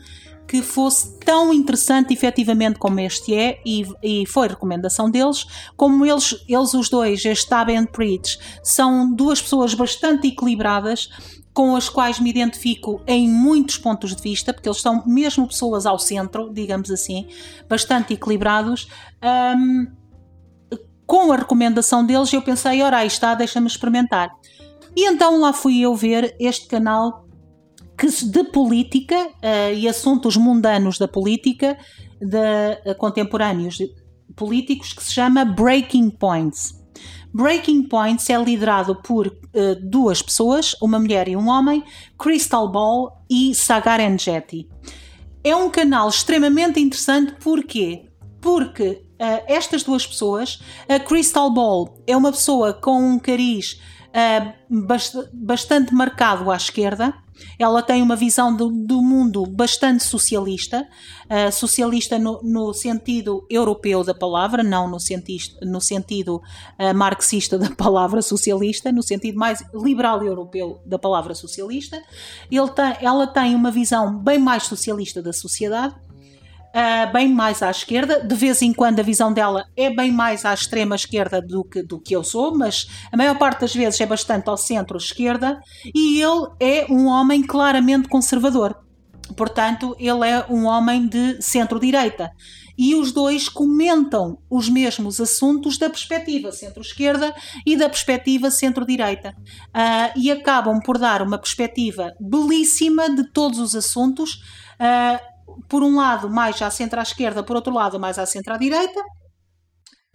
que 0.47 0.61
fosse 0.61 1.17
tão 1.19 1.53
interessante 1.53 2.13
efetivamente 2.13 2.77
como 2.77 2.99
este 2.99 3.33
é, 3.33 3.59
e, 3.65 3.85
e 4.03 4.25
foi 4.27 4.47
recomendação 4.47 5.09
deles, 5.09 5.45
como 5.75 6.05
eles, 6.05 6.43
eles 6.47 6.73
os 6.73 6.89
dois, 6.89 7.23
este 7.25 7.47
Tab 7.47 7.69
and 7.69 7.85
Preach, 7.87 8.37
são 8.61 9.11
duas 9.13 9.41
pessoas 9.41 9.73
bastante 9.73 10.27
equilibradas, 10.27 11.09
com 11.53 11.75
as 11.75 11.87
quais 11.87 12.19
me 12.19 12.29
identifico 12.29 13.01
em 13.05 13.29
muitos 13.29 13.77
pontos 13.77 14.15
de 14.15 14.21
vista, 14.21 14.51
porque 14.51 14.67
eles 14.67 14.81
são 14.81 15.03
mesmo 15.05 15.47
pessoas 15.47 15.85
ao 15.85 15.99
centro, 15.99 16.51
digamos 16.51 16.89
assim, 16.89 17.27
bastante 17.69 18.13
equilibrados. 18.13 18.87
Um, 19.23 19.87
com 21.05 21.31
a 21.31 21.35
recomendação 21.35 22.03
deles, 22.03 22.33
eu 22.33 22.41
pensei, 22.41 22.81
ora, 22.81 22.97
aí 22.97 23.07
está, 23.07 23.35
deixa-me 23.35 23.67
experimentar. 23.67 24.31
E 24.95 25.07
então 25.07 25.39
lá 25.39 25.53
fui 25.53 25.79
eu 25.79 25.95
ver 25.95 26.35
este 26.39 26.67
canal 26.67 27.22
que 27.97 28.07
de 28.07 28.43
política 28.45 29.15
uh, 29.15 29.73
e 29.73 29.87
assuntos 29.87 30.35
mundanos 30.35 30.97
da 30.97 31.07
política 31.07 31.77
de 32.19 32.91
uh, 32.91 32.95
contemporâneos 32.97 33.77
políticos 34.35 34.93
que 34.93 35.03
se 35.03 35.13
chama 35.13 35.45
Breaking 35.45 36.09
Points. 36.09 36.81
Breaking 37.33 37.83
Points 37.83 38.29
é 38.29 38.37
liderado 38.37 38.95
por 38.95 39.27
uh, 39.27 39.33
duas 39.81 40.21
pessoas, 40.21 40.75
uma 40.81 40.99
mulher 40.99 41.27
e 41.27 41.35
um 41.35 41.49
homem, 41.49 41.83
Crystal 42.17 42.71
Ball 42.71 43.11
e 43.29 43.55
Sagar 43.55 43.99
Enjeti. 43.99 44.69
É 45.43 45.55
um 45.55 45.69
canal 45.69 46.07
extremamente 46.09 46.79
interessante 46.79 47.33
porquê? 47.41 48.07
Porque 48.39 49.03
uh, 49.19 49.43
estas 49.47 49.83
duas 49.83 50.05
pessoas, 50.05 50.61
a 50.87 50.99
Crystal 50.99 51.51
Ball 51.51 52.03
é 52.05 52.15
uma 52.15 52.31
pessoa 52.31 52.71
com 52.73 53.01
um 53.01 53.17
cariz 53.17 53.81
uh, 54.09 54.53
bastante 55.33 55.93
marcado 55.93 56.51
à 56.51 56.55
esquerda, 56.55 57.13
ela 57.57 57.81
tem 57.81 58.01
uma 58.01 58.15
visão 58.15 58.55
do, 58.55 58.69
do 58.69 59.01
mundo 59.01 59.45
bastante 59.45 60.03
socialista, 60.03 60.87
uh, 61.25 61.51
socialista 61.51 62.17
no, 62.19 62.41
no, 62.43 62.73
sentido 62.73 63.45
europeu 63.49 64.03
da 64.03 64.13
palavra, 64.13 64.63
não 64.63 64.87
no, 64.87 64.99
senti 64.99 65.37
no 65.61 65.81
sentido 65.81 66.41
uh, 66.79 66.95
marxista 66.95 67.57
da 67.57 67.69
palavra 67.71 68.21
socialista, 68.21 68.91
no 68.91 69.03
sentido 69.03 69.37
mais 69.37 69.63
liberal 69.73 70.23
europeu 70.23 70.81
da 70.85 70.99
palavra 70.99 71.33
socialista. 71.33 72.01
Tem, 72.49 72.97
ela 73.01 73.27
tem 73.27 73.55
uma 73.55 73.71
visão 73.71 74.17
bem 74.17 74.39
mais 74.39 74.63
socialista 74.63 75.21
da 75.21 75.33
sociedade 75.33 75.95
uh, 76.73 77.13
bem 77.13 77.29
mais 77.29 77.61
à 77.61 77.69
esquerda. 77.69 78.19
De 78.21 78.35
vez 78.35 78.61
em 78.61 78.73
quando 78.73 78.99
a 78.99 79.03
visão 79.03 79.31
dela 79.31 79.65
é 79.77 79.89
bem 79.93 80.11
mais 80.11 80.43
à 80.45 80.53
extrema 80.53 80.95
esquerda 80.95 81.41
do 81.41 81.63
que, 81.63 81.83
do 81.83 81.99
que 81.99 82.15
eu 82.15 82.23
sou, 82.23 82.57
mas 82.57 82.87
a 83.11 83.17
maior 83.17 83.37
parte 83.37 83.61
das 83.61 83.75
vezes 83.75 84.01
é 84.01 84.05
bastante 84.05 84.49
ao 84.49 84.57
centro-esquerda. 84.57 85.61
E 85.93 86.21
ele 86.21 86.47
é 86.59 86.85
um 86.89 87.05
homem 87.05 87.43
claramente 87.43 88.07
conservador. 88.07 88.75
Portanto, 89.37 89.95
ele 89.99 90.27
é 90.27 90.45
um 90.49 90.65
homem 90.65 91.07
de 91.07 91.41
centro-direita. 91.41 92.31
E 92.77 92.95
os 92.95 93.11
dois 93.11 93.47
comentam 93.47 94.39
os 94.49 94.67
mesmos 94.67 95.21
assuntos 95.21 95.77
da 95.77 95.89
perspectiva 95.89 96.51
centro-esquerda 96.51 97.33
e 97.65 97.77
da 97.77 97.87
perspectiva 97.87 98.49
centro-direita. 98.49 99.33
Uh, 99.69 100.19
e 100.19 100.31
acabam 100.31 100.79
por 100.81 100.97
dar 100.97 101.21
uma 101.21 101.37
perspectiva 101.37 102.13
belíssima 102.19 103.09
de 103.15 103.31
todos 103.31 103.59
os 103.59 103.75
assuntos. 103.75 104.41
Uh, 104.79 105.32
por 105.67 105.83
um 105.83 105.95
lado 105.95 106.29
mais 106.29 106.61
à 106.61 106.69
centro-esquerda, 106.69 107.43
por 107.43 107.55
outro 107.55 107.73
lado 107.73 107.99
mais 107.99 108.17
à 108.17 108.25
centro-direita, 108.25 109.01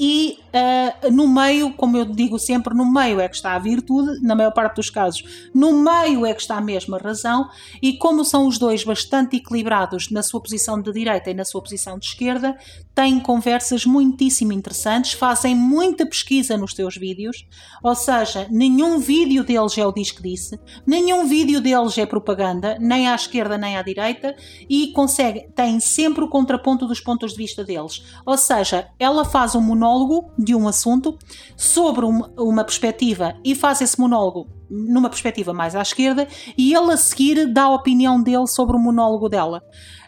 e 0.01 0.39
uh, 0.55 1.11
no 1.11 1.27
meio, 1.27 1.73
como 1.73 1.97
eu 1.97 2.05
digo 2.05 2.39
sempre, 2.39 2.73
no 2.73 2.89
meio 2.89 3.19
é 3.19 3.29
que 3.29 3.35
está 3.35 3.55
a 3.55 3.59
virtude, 3.59 4.21
na 4.23 4.37
maior 4.37 4.53
parte 4.53 4.77
dos 4.77 4.89
casos, 4.91 5.49
no 5.53 5.73
meio 5.73 6.25
é 6.25 6.33
que 6.33 6.41
está 6.41 6.57
a 6.57 6.61
mesma 6.61 6.99
razão, 6.99 7.49
e 7.83 7.95
como 7.95 8.25
são 8.25 8.47
os 8.47 8.59
dois 8.59 8.85
bastante 8.85 9.37
equilibrados 9.37 10.09
na 10.09 10.23
sua 10.23 10.41
posição 10.41 10.81
de 10.81 10.93
direita 10.93 11.31
e 11.31 11.35
na 11.35 11.45
sua 11.45 11.61
posição 11.61 11.99
de 11.99 12.07
esquerda, 12.07 12.57
têm 12.95 13.19
conversas 13.19 13.85
muitíssimo 13.85 14.53
interessantes, 14.53 15.15
fazem 15.15 15.57
muita 15.57 16.07
pesquisa 16.07 16.57
nos 16.57 16.75
seus 16.75 16.97
vídeos, 16.97 17.45
ou 17.83 17.97
seja, 17.97 18.47
nenhum 18.53 19.01
vídeo 19.01 19.43
deles 19.43 19.77
é 19.77 19.85
o 19.85 19.93
que 19.93 20.23
disse, 20.23 20.61
nenhum 20.87 21.27
vídeo 21.27 21.61
deles 21.61 21.99
é 21.99 22.07
propaganda, 22.07 22.79
nem 22.81 23.09
à 23.09 23.17
esquerda 23.17 23.59
nem 23.59 23.77
à 23.77 23.83
direita, 23.83 24.37
e 24.71 24.93
consegue, 24.93 25.49
têm 25.57 25.81
sempre 25.81 26.23
o 26.23 26.29
contraponto 26.29 26.87
dos 26.87 27.01
pontos 27.01 27.33
de 27.33 27.39
vista 27.39 27.65
deles. 27.65 28.05
Ou 28.25 28.39
seja, 28.39 28.89
ela 28.97 29.25
faz 29.25 29.57
um 29.57 29.61
monólogo 29.61 29.88
monólogo 29.89 30.31
de 30.39 30.55
um 30.55 30.69
assunto 30.69 31.19
sobre 31.57 32.05
uma, 32.05 32.31
uma 32.37 32.65
perspectiva 32.65 33.35
e 33.45 33.55
faz 33.55 33.81
esse 33.81 33.99
monólogo 33.99 34.47
numa 34.71 35.09
perspectiva 35.09 35.55
mais 35.55 35.75
à 35.75 35.81
esquerda 35.81 36.29
e 36.57 36.75
ele 36.75 36.93
a 36.93 36.97
seguir 36.97 37.47
dá 37.47 37.65
a 37.65 37.75
opinião 37.75 38.23
dele 38.23 38.47
sobre 38.47 38.77
o 38.77 38.79
monólogo 38.79 39.29
dela. 39.29 39.63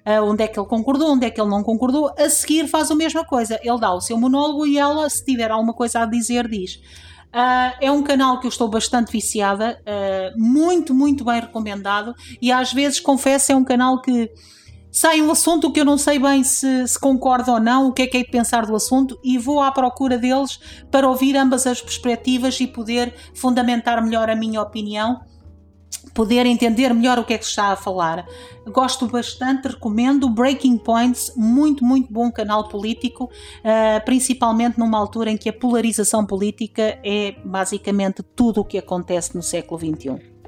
Uh, 0.06 0.24
onde 0.24 0.42
é 0.42 0.48
que 0.48 0.58
ele 0.58 0.66
concordou, 0.66 1.12
onde 1.12 1.26
é 1.26 1.30
que 1.30 1.38
ele 1.38 1.50
não 1.50 1.62
concordou, 1.62 2.10
a 2.18 2.28
seguir 2.28 2.66
faz 2.66 2.90
a 2.90 2.94
mesma 2.94 3.24
coisa. 3.24 3.60
Ele 3.62 3.78
dá 3.78 3.92
o 3.92 4.00
seu 4.00 4.18
monólogo 4.18 4.66
e 4.66 4.78
ela, 4.78 5.08
se 5.10 5.22
tiver 5.24 5.50
alguma 5.50 5.74
coisa 5.74 6.00
a 6.00 6.06
dizer, 6.06 6.48
diz. 6.48 6.76
Uh, 7.32 7.76
é 7.80 7.92
um 7.92 8.02
canal 8.02 8.40
que 8.40 8.46
eu 8.46 8.48
estou 8.48 8.66
bastante 8.66 9.12
viciada, 9.12 9.80
uh, 9.80 10.40
muito, 10.40 10.94
muito 10.94 11.22
bem 11.24 11.40
recomendado 11.40 12.14
e 12.40 12.50
às 12.50 12.72
vezes 12.72 12.98
confesso 12.98 13.52
é 13.52 13.54
um 13.54 13.62
canal 13.62 14.00
que 14.00 14.30
sai 14.90 15.22
um 15.22 15.30
assunto 15.30 15.70
que 15.70 15.80
eu 15.80 15.84
não 15.84 15.98
sei 15.98 16.18
bem 16.18 16.42
se, 16.42 16.86
se 16.86 16.98
concordo 16.98 17.52
ou 17.52 17.60
não, 17.60 17.88
o 17.88 17.92
que 17.92 18.02
é 18.02 18.06
que 18.06 18.16
é 18.18 18.22
de 18.22 18.30
pensar 18.30 18.66
do 18.66 18.74
assunto, 18.74 19.18
e 19.22 19.38
vou 19.38 19.60
à 19.60 19.70
procura 19.70 20.18
deles 20.18 20.58
para 20.90 21.08
ouvir 21.08 21.36
ambas 21.36 21.66
as 21.66 21.80
perspectivas 21.80 22.58
e 22.60 22.66
poder 22.66 23.14
fundamentar 23.34 24.02
melhor 24.02 24.28
a 24.28 24.36
minha 24.36 24.60
opinião, 24.60 25.20
poder 26.14 26.46
entender 26.46 26.92
melhor 26.92 27.18
o 27.18 27.24
que 27.24 27.34
é 27.34 27.38
que 27.38 27.44
se 27.44 27.50
está 27.50 27.68
a 27.72 27.76
falar. 27.76 28.26
Gosto 28.66 29.06
bastante, 29.06 29.68
recomendo 29.68 30.28
Breaking 30.28 30.78
Points, 30.78 31.32
muito, 31.36 31.84
muito 31.84 32.12
bom 32.12 32.30
canal 32.30 32.68
político, 32.68 33.24
uh, 33.24 34.04
principalmente 34.04 34.78
numa 34.78 34.98
altura 34.98 35.30
em 35.30 35.36
que 35.36 35.48
a 35.48 35.52
polarização 35.52 36.26
política 36.26 36.98
é 37.04 37.36
basicamente 37.44 38.22
tudo 38.22 38.60
o 38.60 38.64
que 38.64 38.78
acontece 38.78 39.34
no 39.34 39.42
século 39.42 39.80
XXI. 39.80 40.39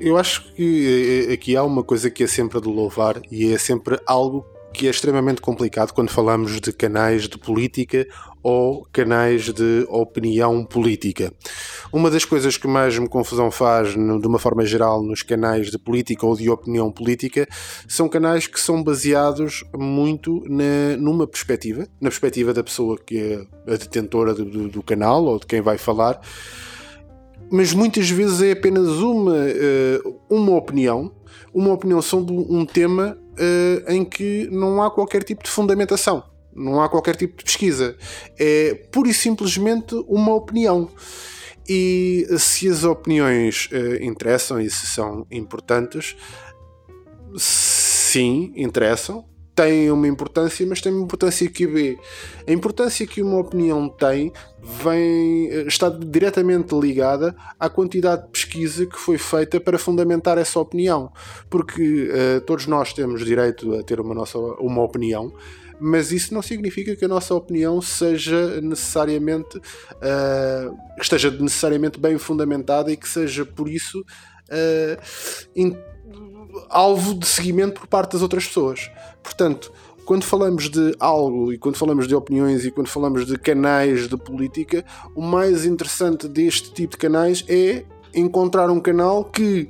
Eu 0.00 0.16
acho 0.16 0.54
que 0.54 1.26
eh, 1.28 1.32
aqui 1.34 1.54
há 1.54 1.62
uma 1.62 1.84
coisa 1.84 2.10
que 2.10 2.24
é 2.24 2.26
sempre 2.26 2.58
de 2.58 2.68
louvar 2.68 3.20
e 3.30 3.52
é 3.52 3.58
sempre 3.58 4.00
algo 4.06 4.46
que 4.72 4.86
é 4.86 4.90
extremamente 4.90 5.42
complicado 5.42 5.92
quando 5.92 6.08
falamos 6.08 6.58
de 6.58 6.72
canais 6.72 7.28
de 7.28 7.36
política 7.36 8.06
ou 8.42 8.86
canais 8.92 9.52
de 9.52 9.84
opinião 9.90 10.64
política. 10.64 11.30
Uma 11.92 12.10
das 12.10 12.24
coisas 12.24 12.56
que 12.56 12.66
mais 12.66 12.98
me 12.98 13.10
confusão 13.10 13.50
faz, 13.50 13.90
de 13.92 14.26
uma 14.26 14.38
forma 14.38 14.64
geral, 14.64 15.02
nos 15.02 15.22
canais 15.22 15.70
de 15.70 15.78
política 15.78 16.24
ou 16.24 16.34
de 16.34 16.48
opinião 16.48 16.90
política, 16.90 17.46
são 17.86 18.08
canais 18.08 18.46
que 18.46 18.58
são 18.58 18.82
baseados 18.82 19.64
muito 19.76 20.42
na, 20.48 20.96
numa 20.96 21.26
perspectiva, 21.26 21.86
na 22.00 22.08
perspectiva 22.08 22.54
da 22.54 22.64
pessoa 22.64 22.96
que 22.98 23.18
é 23.18 23.70
a 23.70 23.76
detentora 23.76 24.32
do, 24.32 24.46
do, 24.46 24.68
do 24.68 24.82
canal 24.82 25.24
ou 25.26 25.38
de 25.38 25.46
quem 25.46 25.60
vai 25.60 25.76
falar 25.76 26.22
mas 27.50 27.72
muitas 27.72 28.08
vezes 28.08 28.40
é 28.40 28.52
apenas 28.52 28.88
uma, 28.88 29.34
uh, 29.34 30.20
uma 30.28 30.52
opinião, 30.56 31.12
uma 31.52 31.72
opinião 31.72 32.00
sobre 32.00 32.32
um 32.32 32.64
tema 32.64 33.18
uh, 33.32 33.92
em 33.92 34.04
que 34.04 34.48
não 34.52 34.80
há 34.80 34.90
qualquer 34.90 35.24
tipo 35.24 35.42
de 35.42 35.50
fundamentação, 35.50 36.22
não 36.54 36.80
há 36.80 36.88
qualquer 36.88 37.16
tipo 37.16 37.36
de 37.38 37.44
pesquisa. 37.44 37.96
É 38.38 38.74
pura 38.92 39.08
e 39.08 39.14
simplesmente 39.14 39.94
uma 40.06 40.34
opinião. 40.34 40.88
E 41.68 42.26
se 42.38 42.68
as 42.68 42.84
opiniões 42.84 43.68
uh, 43.72 44.02
interessam 44.02 44.60
e 44.60 44.70
se 44.70 44.86
são 44.86 45.26
importantes, 45.30 46.16
sim, 47.36 48.52
interessam, 48.56 49.24
têm 49.54 49.90
uma 49.90 50.08
importância, 50.08 50.66
mas 50.66 50.80
têm 50.80 50.92
uma 50.92 51.04
importância 51.04 51.48
que 51.48 51.66
vê. 51.66 51.98
A 52.46 52.52
importância 52.52 53.06
que 53.06 53.22
uma 53.22 53.38
opinião 53.38 53.88
tem 53.88 54.32
vem, 54.62 55.48
está 55.66 55.88
diretamente 55.88 56.74
ligada 56.74 57.34
à 57.58 57.68
quantidade 57.68 58.24
de 58.24 58.28
pesquisa 58.28 58.86
que 58.86 58.98
foi 58.98 59.18
feita 59.18 59.60
para 59.60 59.78
fundamentar 59.78 60.38
essa 60.38 60.58
opinião. 60.58 61.12
Porque 61.48 62.10
uh, 62.10 62.40
todos 62.42 62.66
nós 62.66 62.92
temos 62.92 63.24
direito 63.24 63.74
a 63.74 63.82
ter 63.82 64.00
uma, 64.00 64.14
nossa, 64.14 64.38
uma 64.38 64.82
opinião, 64.82 65.32
mas 65.80 66.12
isso 66.12 66.34
não 66.34 66.42
significa 66.42 66.94
que 66.94 67.04
a 67.04 67.08
nossa 67.08 67.34
opinião 67.34 67.80
seja 67.80 68.60
necessariamente 68.60 69.56
uh, 69.56 70.76
esteja 71.00 71.30
necessariamente 71.30 71.98
bem 71.98 72.18
fundamentada 72.18 72.92
e 72.92 72.96
que 72.96 73.08
seja 73.08 73.46
por 73.46 73.68
isso 73.68 73.98
uh, 74.00 75.76
alvo 76.68 77.14
de 77.14 77.26
seguimento 77.26 77.80
por 77.80 77.86
parte 77.86 78.12
das 78.12 78.22
outras 78.22 78.46
pessoas. 78.46 78.90
Portanto, 79.22 79.72
quando 80.04 80.24
falamos 80.24 80.68
de 80.68 80.94
algo 80.98 81.52
e 81.52 81.58
quando 81.58 81.76
falamos 81.76 82.08
de 82.08 82.14
opiniões 82.14 82.64
e 82.64 82.70
quando 82.70 82.88
falamos 82.88 83.26
de 83.26 83.38
canais 83.38 84.08
de 84.08 84.16
política, 84.16 84.84
o 85.14 85.22
mais 85.22 85.64
interessante 85.64 86.26
deste 86.26 86.72
tipo 86.72 86.92
de 86.92 86.98
canais 86.98 87.44
é 87.48 87.84
encontrar 88.12 88.70
um 88.70 88.80
canal 88.80 89.24
que 89.24 89.68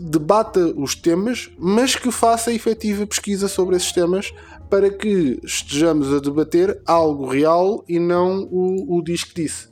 debata 0.00 0.74
os 0.76 0.96
temas, 0.96 1.50
mas 1.56 1.94
que 1.94 2.10
faça 2.10 2.52
efetiva 2.52 3.06
pesquisa 3.06 3.46
sobre 3.46 3.76
esses 3.76 3.92
temas 3.92 4.34
para 4.68 4.90
que 4.90 5.38
estejamos 5.44 6.12
a 6.12 6.18
debater 6.18 6.80
algo 6.84 7.26
real 7.26 7.84
e 7.88 8.00
não 8.00 8.42
o, 8.50 8.96
o 8.96 9.02
diz 9.02 9.22
que 9.22 9.42
disse. 9.42 9.68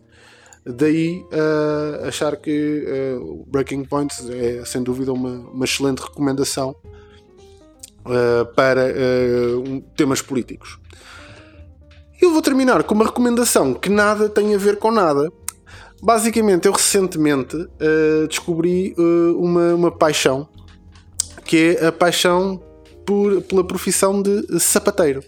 Daí 0.64 1.22
uh, 1.32 2.06
achar 2.06 2.36
que 2.36 3.18
uh, 3.18 3.44
Breaking 3.48 3.84
Points 3.84 4.26
é 4.30 4.64
sem 4.64 4.82
dúvida 4.82 5.12
uma, 5.12 5.30
uma 5.50 5.64
excelente 5.64 6.00
recomendação 6.00 6.74
uh, 8.04 8.46
para 8.54 8.92
um, 9.66 9.80
temas 9.96 10.22
políticos. 10.22 10.78
Eu 12.20 12.32
vou 12.32 12.42
terminar 12.42 12.82
com 12.84 12.94
uma 12.94 13.04
recomendação 13.04 13.74
que 13.74 13.88
nada 13.88 14.28
tem 14.28 14.54
a 14.54 14.58
ver 14.58 14.78
com 14.78 14.90
nada. 14.90 15.30
Basicamente, 16.02 16.66
eu 16.66 16.72
recentemente 16.72 17.56
descobri 18.28 18.94
uma, 19.38 19.74
uma 19.74 19.90
paixão 19.90 20.48
que 21.44 21.76
é 21.78 21.86
a 21.86 21.92
paixão 21.92 22.62
por, 23.04 23.42
pela 23.42 23.64
profissão 23.64 24.20
de 24.20 24.58
sapateiro. 24.58 25.22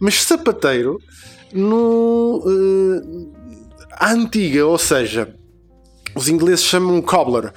Mas 0.00 0.22
sapateiro 0.22 0.98
no 1.52 2.42
uh, 2.44 3.32
antiga, 4.00 4.66
ou 4.66 4.78
seja, 4.78 5.34
os 6.14 6.28
ingleses 6.28 6.64
chamam 6.64 7.00
cobbler, 7.02 7.52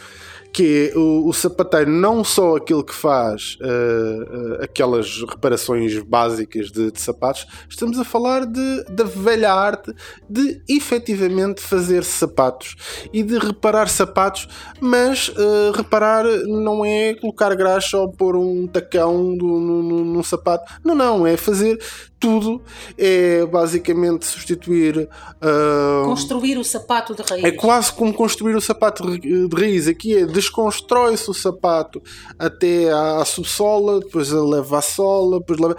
que 0.56 0.90
é 0.94 0.98
o, 0.98 1.28
o 1.28 1.34
sapateiro 1.34 1.92
não 1.92 2.24
só 2.24 2.56
aquele 2.56 2.82
que 2.82 2.96
faz 2.96 3.58
uh, 3.60 4.54
uh, 4.54 4.64
aquelas 4.64 5.22
reparações 5.30 6.02
básicas 6.02 6.72
de, 6.72 6.94
de, 6.94 7.02
sapatos, 7.02 7.46
estamos 7.68 8.00
a 8.00 8.06
falar 8.06 8.46
de, 8.46 8.86
da 8.86 9.04
velha 9.04 9.52
arte 9.52 9.94
de 10.30 10.62
efetivamente 10.70 11.60
fazer 11.60 12.06
sapatos 12.06 12.78
e 13.12 13.22
de 13.22 13.38
reparar 13.38 13.90
sapatos, 13.90 14.48
mas 14.80 15.28
uh, 15.28 15.74
reparar 15.76 16.24
não 16.46 16.86
é 16.86 17.14
colocar 17.16 17.54
graxa 17.54 17.98
ou 17.98 18.10
pôr 18.10 18.38
um 18.38 18.66
tacão 18.66 19.24
num 19.24 20.24
sapato, 20.24 20.72
não, 20.86 20.96
não, 20.96 21.28
é 21.28 21.36
fazer 21.36 21.78
tudo 22.26 22.60
é 22.98 23.46
basicamente 23.46 24.26
substituir. 24.26 25.08
Uh, 25.38 26.06
construir 26.06 26.58
o 26.58 26.64
sapato 26.64 27.14
de 27.14 27.22
raiz. 27.22 27.44
É 27.44 27.52
quase 27.52 27.94
como 27.94 28.12
construir 28.12 28.56
o 28.56 28.62
sapato 28.62 29.20
de 29.20 29.48
raiz. 29.56 29.88
Aqui 29.88 30.18
é 30.18 30.26
desconstrói-se 30.26 31.30
o 31.30 31.36
sapato 31.36 32.02
até 32.40 32.92
à, 32.92 33.22
à 33.22 33.26
subsola, 33.26 34.00
depois 34.00 34.32
leva 34.32 34.80
à 34.80 34.82
sola, 34.82 35.40
depois 35.40 35.60
leva. 35.60 35.78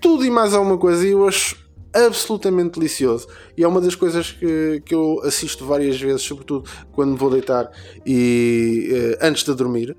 Tudo 0.00 0.24
e 0.24 0.30
mais 0.30 0.54
alguma 0.54 0.78
coisa. 0.78 1.04
E 1.04 1.10
eu 1.10 1.26
acho 1.26 1.56
absolutamente 1.92 2.78
delicioso. 2.78 3.26
E 3.58 3.64
é 3.64 3.66
uma 3.66 3.80
das 3.80 3.96
coisas 3.96 4.30
que, 4.30 4.80
que 4.86 4.94
eu 4.94 5.20
assisto 5.24 5.66
várias 5.66 6.00
vezes, 6.00 6.22
sobretudo 6.22 6.70
quando 6.92 7.16
vou 7.16 7.28
deitar 7.28 7.68
e 8.06 8.88
uh, 9.20 9.26
antes 9.26 9.42
de 9.42 9.52
dormir, 9.52 9.96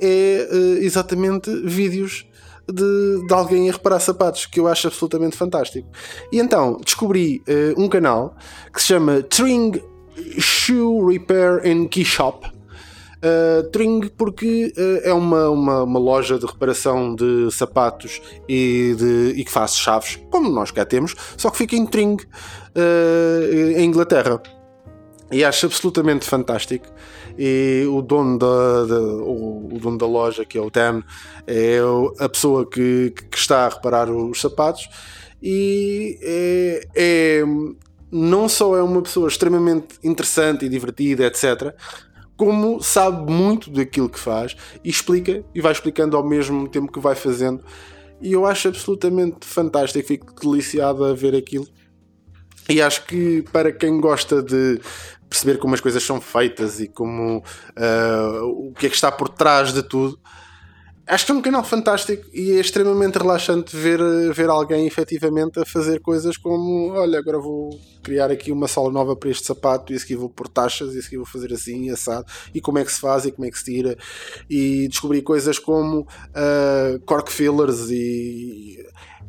é 0.00 0.48
uh, 0.48 0.56
exatamente 0.84 1.50
vídeos 1.64 2.24
de, 2.70 3.26
de, 3.26 3.34
alguém 3.34 3.68
a 3.68 3.72
reparar 3.72 4.00
sapatos, 4.00 4.46
que 4.46 4.60
eu 4.60 4.66
acho 4.66 4.86
absolutamente 4.86 5.36
fantástico. 5.36 5.88
E 6.32 6.38
então 6.38 6.78
descobri 6.84 7.42
uh, 7.48 7.80
um 7.80 7.88
canal 7.88 8.34
que 8.72 8.80
se 8.80 8.88
chama 8.88 9.22
Tring 9.22 9.82
Shoe 10.38 11.12
Repair 11.12 11.62
and 11.64 11.88
Key 11.88 12.04
Shop. 12.04 12.46
Uh, 13.24 13.62
Tring 13.70 14.10
porque 14.18 14.72
uh, 14.76 15.08
é 15.08 15.14
uma, 15.14 15.48
uma, 15.48 15.82
uma, 15.82 15.98
loja 15.98 16.38
de 16.38 16.44
reparação 16.44 17.14
de 17.14 17.50
sapatos 17.50 18.20
e, 18.46 18.94
de, 18.98 19.40
e 19.40 19.44
que 19.44 19.50
faz 19.50 19.76
chaves, 19.76 20.20
como 20.30 20.50
nós 20.50 20.70
cá 20.70 20.84
temos, 20.84 21.14
só 21.34 21.48
que 21.48 21.56
fica 21.56 21.74
em 21.74 21.86
Tring, 21.86 22.16
uh, 22.16 23.78
em 23.78 23.84
Inglaterra. 23.84 24.42
E 25.32 25.42
acho 25.42 25.66
absolutamente 25.66 26.24
fantástico 26.26 26.86
e 27.38 27.84
o 27.88 28.00
dono 28.02 28.38
da, 28.38 28.46
o, 28.46 29.68
o, 29.72 29.78
dono 29.80 29.98
da 29.98 30.06
loja, 30.06 30.44
que 30.44 30.56
é 30.56 30.60
o 30.60 30.70
Dan, 30.70 31.02
é 31.46 31.78
a 32.18 32.28
pessoa 32.28 32.68
que, 32.68 33.12
que 33.30 33.36
está 33.36 33.66
a 33.66 33.68
reparar 33.68 34.10
os 34.10 34.40
sapatos 34.40 34.88
e 35.42 36.18
é, 36.22 36.88
é, 36.94 37.42
não 38.10 38.48
só 38.48 38.76
é 38.76 38.82
uma 38.82 39.02
pessoa 39.02 39.28
extremamente 39.28 39.98
interessante 40.02 40.64
e 40.64 40.68
divertida, 40.68 41.26
etc., 41.26 41.74
como 42.36 42.82
sabe 42.82 43.30
muito 43.30 43.70
daquilo 43.70 44.08
que 44.08 44.18
faz 44.18 44.56
e 44.82 44.90
explica 44.90 45.44
e 45.54 45.60
vai 45.60 45.70
explicando 45.70 46.16
ao 46.16 46.26
mesmo 46.26 46.68
tempo 46.68 46.90
que 46.90 46.98
vai 46.98 47.14
fazendo. 47.14 47.62
E 48.20 48.32
eu 48.32 48.46
acho 48.46 48.68
absolutamente 48.68 49.46
fantástico, 49.46 50.06
fico 50.06 50.34
deliciado 50.34 51.04
a 51.04 51.12
ver 51.12 51.34
aquilo. 51.36 51.66
E 52.68 52.80
acho 52.80 53.04
que 53.04 53.42
para 53.52 53.72
quem 53.72 54.00
gosta 54.00 54.42
de 54.42 54.80
perceber 55.28 55.58
como 55.58 55.74
as 55.74 55.80
coisas 55.80 56.02
são 56.02 56.20
feitas 56.20 56.80
e 56.80 56.88
como 56.88 57.38
uh, 57.38 58.68
o 58.68 58.72
que 58.72 58.86
é 58.86 58.88
que 58.88 58.94
está 58.94 59.10
por 59.10 59.28
trás 59.28 59.72
de 59.72 59.82
tudo. 59.82 60.18
Acho 61.06 61.26
que 61.26 61.32
é 61.32 61.34
um 61.34 61.42
canal 61.42 61.62
fantástico 61.62 62.24
e 62.32 62.52
é 62.52 62.60
extremamente 62.60 63.18
relaxante 63.18 63.76
ver, 63.76 64.00
ver 64.32 64.48
alguém 64.48 64.86
efetivamente 64.86 65.60
a 65.60 65.66
fazer 65.66 66.00
coisas 66.00 66.38
como: 66.38 66.92
olha, 66.92 67.18
agora 67.18 67.38
vou 67.38 67.78
criar 68.02 68.30
aqui 68.30 68.50
uma 68.50 68.66
sola 68.66 68.90
nova 68.90 69.14
para 69.14 69.28
este 69.28 69.46
sapato, 69.46 69.92
e 69.92 69.96
isso 69.96 70.06
aqui 70.06 70.16
vou 70.16 70.30
pôr 70.30 70.48
taxas, 70.48 70.94
e 70.94 70.98
isso 70.98 71.08
aqui 71.08 71.18
vou 71.18 71.26
fazer 71.26 71.52
assim, 71.52 71.90
assado, 71.90 72.24
e 72.54 72.60
como 72.60 72.78
é 72.78 72.84
que 72.84 72.92
se 72.92 73.00
faz 73.00 73.26
e 73.26 73.32
como 73.32 73.46
é 73.46 73.50
que 73.50 73.58
se 73.58 73.64
tira, 73.64 73.98
e 74.48 74.88
descobrir 74.88 75.20
coisas 75.20 75.58
como 75.58 76.00
uh, 76.00 76.98
cork 77.04 77.30
fillers 77.30 77.90
e 77.90 78.78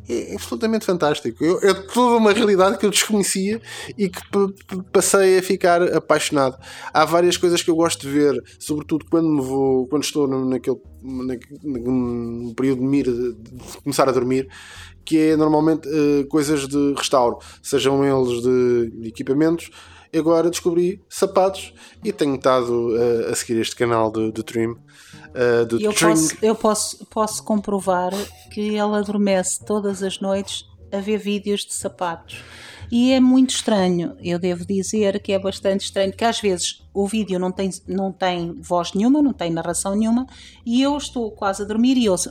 é 0.08 0.34
absolutamente 0.34 0.84
fantástico. 0.84 1.44
Eu, 1.44 1.58
é 1.60 1.74
toda 1.74 2.16
uma 2.16 2.32
realidade 2.32 2.78
que 2.78 2.86
eu 2.86 2.90
desconhecia 2.90 3.60
e 3.96 4.08
que 4.08 4.20
passei 4.92 5.38
a 5.38 5.42
ficar 5.42 5.82
apaixonado. 5.94 6.56
Há 6.92 7.04
várias 7.04 7.36
coisas 7.36 7.62
que 7.62 7.70
eu 7.70 7.76
gosto 7.76 8.02
de 8.02 8.12
ver, 8.12 8.42
sobretudo 8.58 9.06
quando 9.10 9.28
me 9.28 9.42
vou, 9.42 9.86
quando 9.88 10.04
estou 10.04 10.26
naquele, 10.26 10.78
naquele 11.02 12.54
período 12.54 12.80
de, 12.80 12.86
mir, 12.86 13.04
de 13.04 13.36
começar 13.82 14.08
a 14.08 14.12
dormir, 14.12 14.48
que 15.04 15.18
é 15.18 15.36
normalmente 15.36 15.88
uh, 15.88 16.26
coisas 16.28 16.66
de 16.66 16.94
restauro, 16.96 17.38
sejam 17.62 18.04
eles 18.04 18.42
de 18.42 19.08
equipamentos. 19.08 19.70
Agora 20.16 20.48
descobri 20.50 21.04
sapatos 21.08 21.74
e 22.02 22.12
tenho 22.12 22.36
estado 22.36 22.94
uh, 22.94 23.30
a 23.30 23.34
seguir 23.34 23.60
este 23.60 23.76
canal 23.76 24.10
de 24.10 24.42
Trim 24.42 24.68
uh, 24.68 25.66
do 25.68 25.80
eu 25.80 25.92
Posso, 25.92 26.36
eu 26.40 26.54
posso, 26.54 27.06
posso 27.06 27.44
comprovar 27.44 28.12
que 28.50 28.76
ela 28.76 28.98
adormece 28.98 29.64
todas 29.64 30.02
as 30.02 30.20
noites 30.20 30.64
a 30.92 30.98
ver 30.98 31.18
vídeos 31.18 31.66
de 31.66 31.74
sapatos. 31.74 32.42
E 32.90 33.12
é 33.12 33.18
muito 33.18 33.50
estranho, 33.50 34.16
eu 34.22 34.38
devo 34.38 34.64
dizer 34.64 35.20
que 35.20 35.32
é 35.32 35.38
bastante 35.38 35.84
estranho, 35.84 36.12
que 36.12 36.24
às 36.24 36.40
vezes 36.40 36.84
o 36.94 37.06
vídeo 37.06 37.38
não 37.38 37.50
tem, 37.50 37.68
não 37.86 38.12
tem 38.12 38.54
voz 38.60 38.92
nenhuma, 38.94 39.20
não 39.20 39.32
tem 39.32 39.50
narração 39.50 39.96
nenhuma, 39.96 40.24
e 40.64 40.82
eu 40.82 40.96
estou 40.96 41.32
quase 41.32 41.62
a 41.62 41.66
dormir 41.66 41.96
e 41.96 42.08
ouço. 42.08 42.30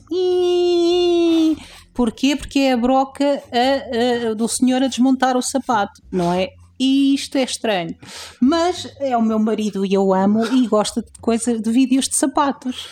Porquê? 1.93 2.38
Porque 2.38 2.60
é 2.60 2.71
a 2.71 2.78
broca 2.78 3.43
a, 3.52 4.30
a, 4.30 4.34
do 4.34 4.48
senhor 4.48 4.82
a 4.82 4.88
desmontar 4.88 5.36
o 5.36 5.41
sapato, 5.41 6.02
não 6.10 6.32
é? 6.32 6.50
E 6.79 7.13
isto 7.13 7.38
é 7.38 7.43
estranho. 7.43 7.95
Mas 8.41 8.88
é 8.99 9.15
o 9.15 9.21
meu 9.21 9.39
marido 9.39 9.85
e 9.85 9.93
eu 9.93 10.13
amo 10.13 10.45
e 10.45 10.67
gosta 10.67 11.01
de 11.01 11.11
coisas 11.21 11.61
de 11.61 11.71
vídeos 11.71 12.07
de 12.07 12.15
sapatos. 12.15 12.88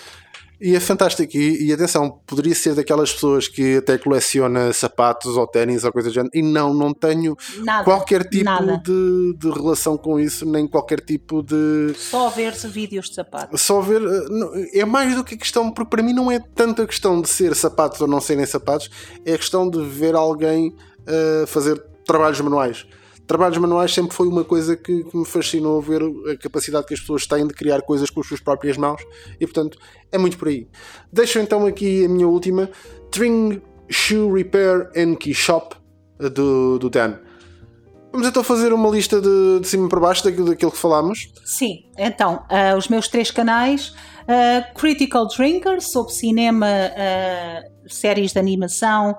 E 0.66 0.78
é 0.78 0.80
fantástico. 0.80 1.36
E, 1.36 1.68
e, 1.68 1.74
atenção, 1.74 2.22
poderia 2.26 2.56
ser 2.56 2.74
daquelas 2.74 3.12
pessoas 3.12 3.50
que 3.50 3.78
até 3.78 3.98
coleciona 3.98 4.72
sapatos 4.72 5.36
ou 5.36 5.46
ténis 5.46 5.84
ou 5.84 5.92
coisa 5.92 6.08
do 6.08 6.14
género. 6.14 6.32
E 6.34 6.42
não, 6.42 6.74
não 6.74 6.94
tenho 6.94 7.36
nada, 7.58 7.84
qualquer 7.84 8.24
tipo 8.30 8.50
de, 8.82 9.36
de, 9.38 9.50
relação 9.50 9.98
com 9.98 10.18
isso, 10.18 10.50
nem 10.50 10.66
qualquer 10.66 11.02
tipo 11.02 11.44
de. 11.44 11.94
Só 11.98 12.30
ver 12.30 12.54
vídeos 12.54 13.10
de 13.10 13.16
sapatos. 13.16 13.62
Só 13.62 13.82
ver. 13.82 14.02
Eh, 14.02 14.80
é 14.80 14.86
mais 14.86 15.14
do 15.14 15.24
que 15.26 15.36
a 15.36 15.38
questão, 15.38 15.70
porque 15.70 15.90
para 15.90 16.02
mim 16.02 16.14
não 16.14 16.32
é 16.32 16.40
tanto 16.40 16.82
a 16.82 16.88
questão 16.88 17.22
de 17.22 17.28
ser 17.28 17.54
sapatos 17.56 18.00
ou 18.00 18.08
não 18.08 18.22
serem 18.22 18.46
sapatos, 18.46 18.90
é 19.26 19.34
a 19.34 19.38
questão 19.38 19.70
de 19.70 19.84
ver 19.84 20.16
alguém 20.16 20.70
uh, 20.70 21.46
fazer 21.46 21.78
trabalhos 22.06 22.40
manuais 22.40 22.86
trabalhos 23.28 23.58
manuais 23.58 23.94
sempre 23.94 24.14
foi 24.14 24.28
uma 24.28 24.44
coisa 24.44 24.76
que, 24.76 25.04
que, 25.04 25.18
me 25.18 25.26
fascinou 25.26 25.82
ver 25.82 26.02
a 26.32 26.38
capacidade 26.38 26.86
que 26.86 26.94
as 26.94 27.00
pessoas 27.00 27.26
têm 27.26 27.48
de 27.48 27.54
criar 27.54 27.82
coisas 27.82 28.10
com 28.10 28.22
as 28.22 28.28
suas 28.28 28.40
próprias 28.40 28.78
mãos 28.78 29.02
e 29.40 29.46
portanto 29.46 29.78
é 30.12 30.18
muito 30.18 30.38
por 30.38 30.48
aí. 30.48 30.68
Deixo 31.12 31.40
então 31.40 31.66
aqui 31.66 32.06
a 32.06 32.10
minha 32.10 32.28
última 32.28 32.70
Tring 33.12 33.62
Shoe 33.90 34.32
Repair 34.32 34.92
and 34.96 35.16
Key 35.16 35.34
Shop 35.34 35.76
do, 36.18 36.78
do 36.80 36.90
Dan. 36.90 37.20
Vamos 38.14 38.28
então 38.28 38.44
fazer 38.44 38.72
uma 38.72 38.90
lista 38.92 39.20
de, 39.20 39.60
de 39.60 39.68
cima 39.68 39.90
para 39.90 40.00
baixo 40.00 40.24
daquilo, 40.24 40.50
daquilo 40.50 40.72
que 40.72 40.78
falámos. 40.78 41.32
Sim, 41.44 41.84
então 41.98 42.44
uh, 42.46 42.78
os 42.78 42.88
meus 42.88 43.08
três 43.08 43.32
canais 43.32 43.88
uh, 43.88 44.80
Critical 44.80 45.28
Drinker 45.28 45.82
sobre 45.82 46.14
cinema, 46.14 46.68
uh, 46.68 47.90
séries 47.92 48.32
de 48.32 48.38
animação, 48.38 49.18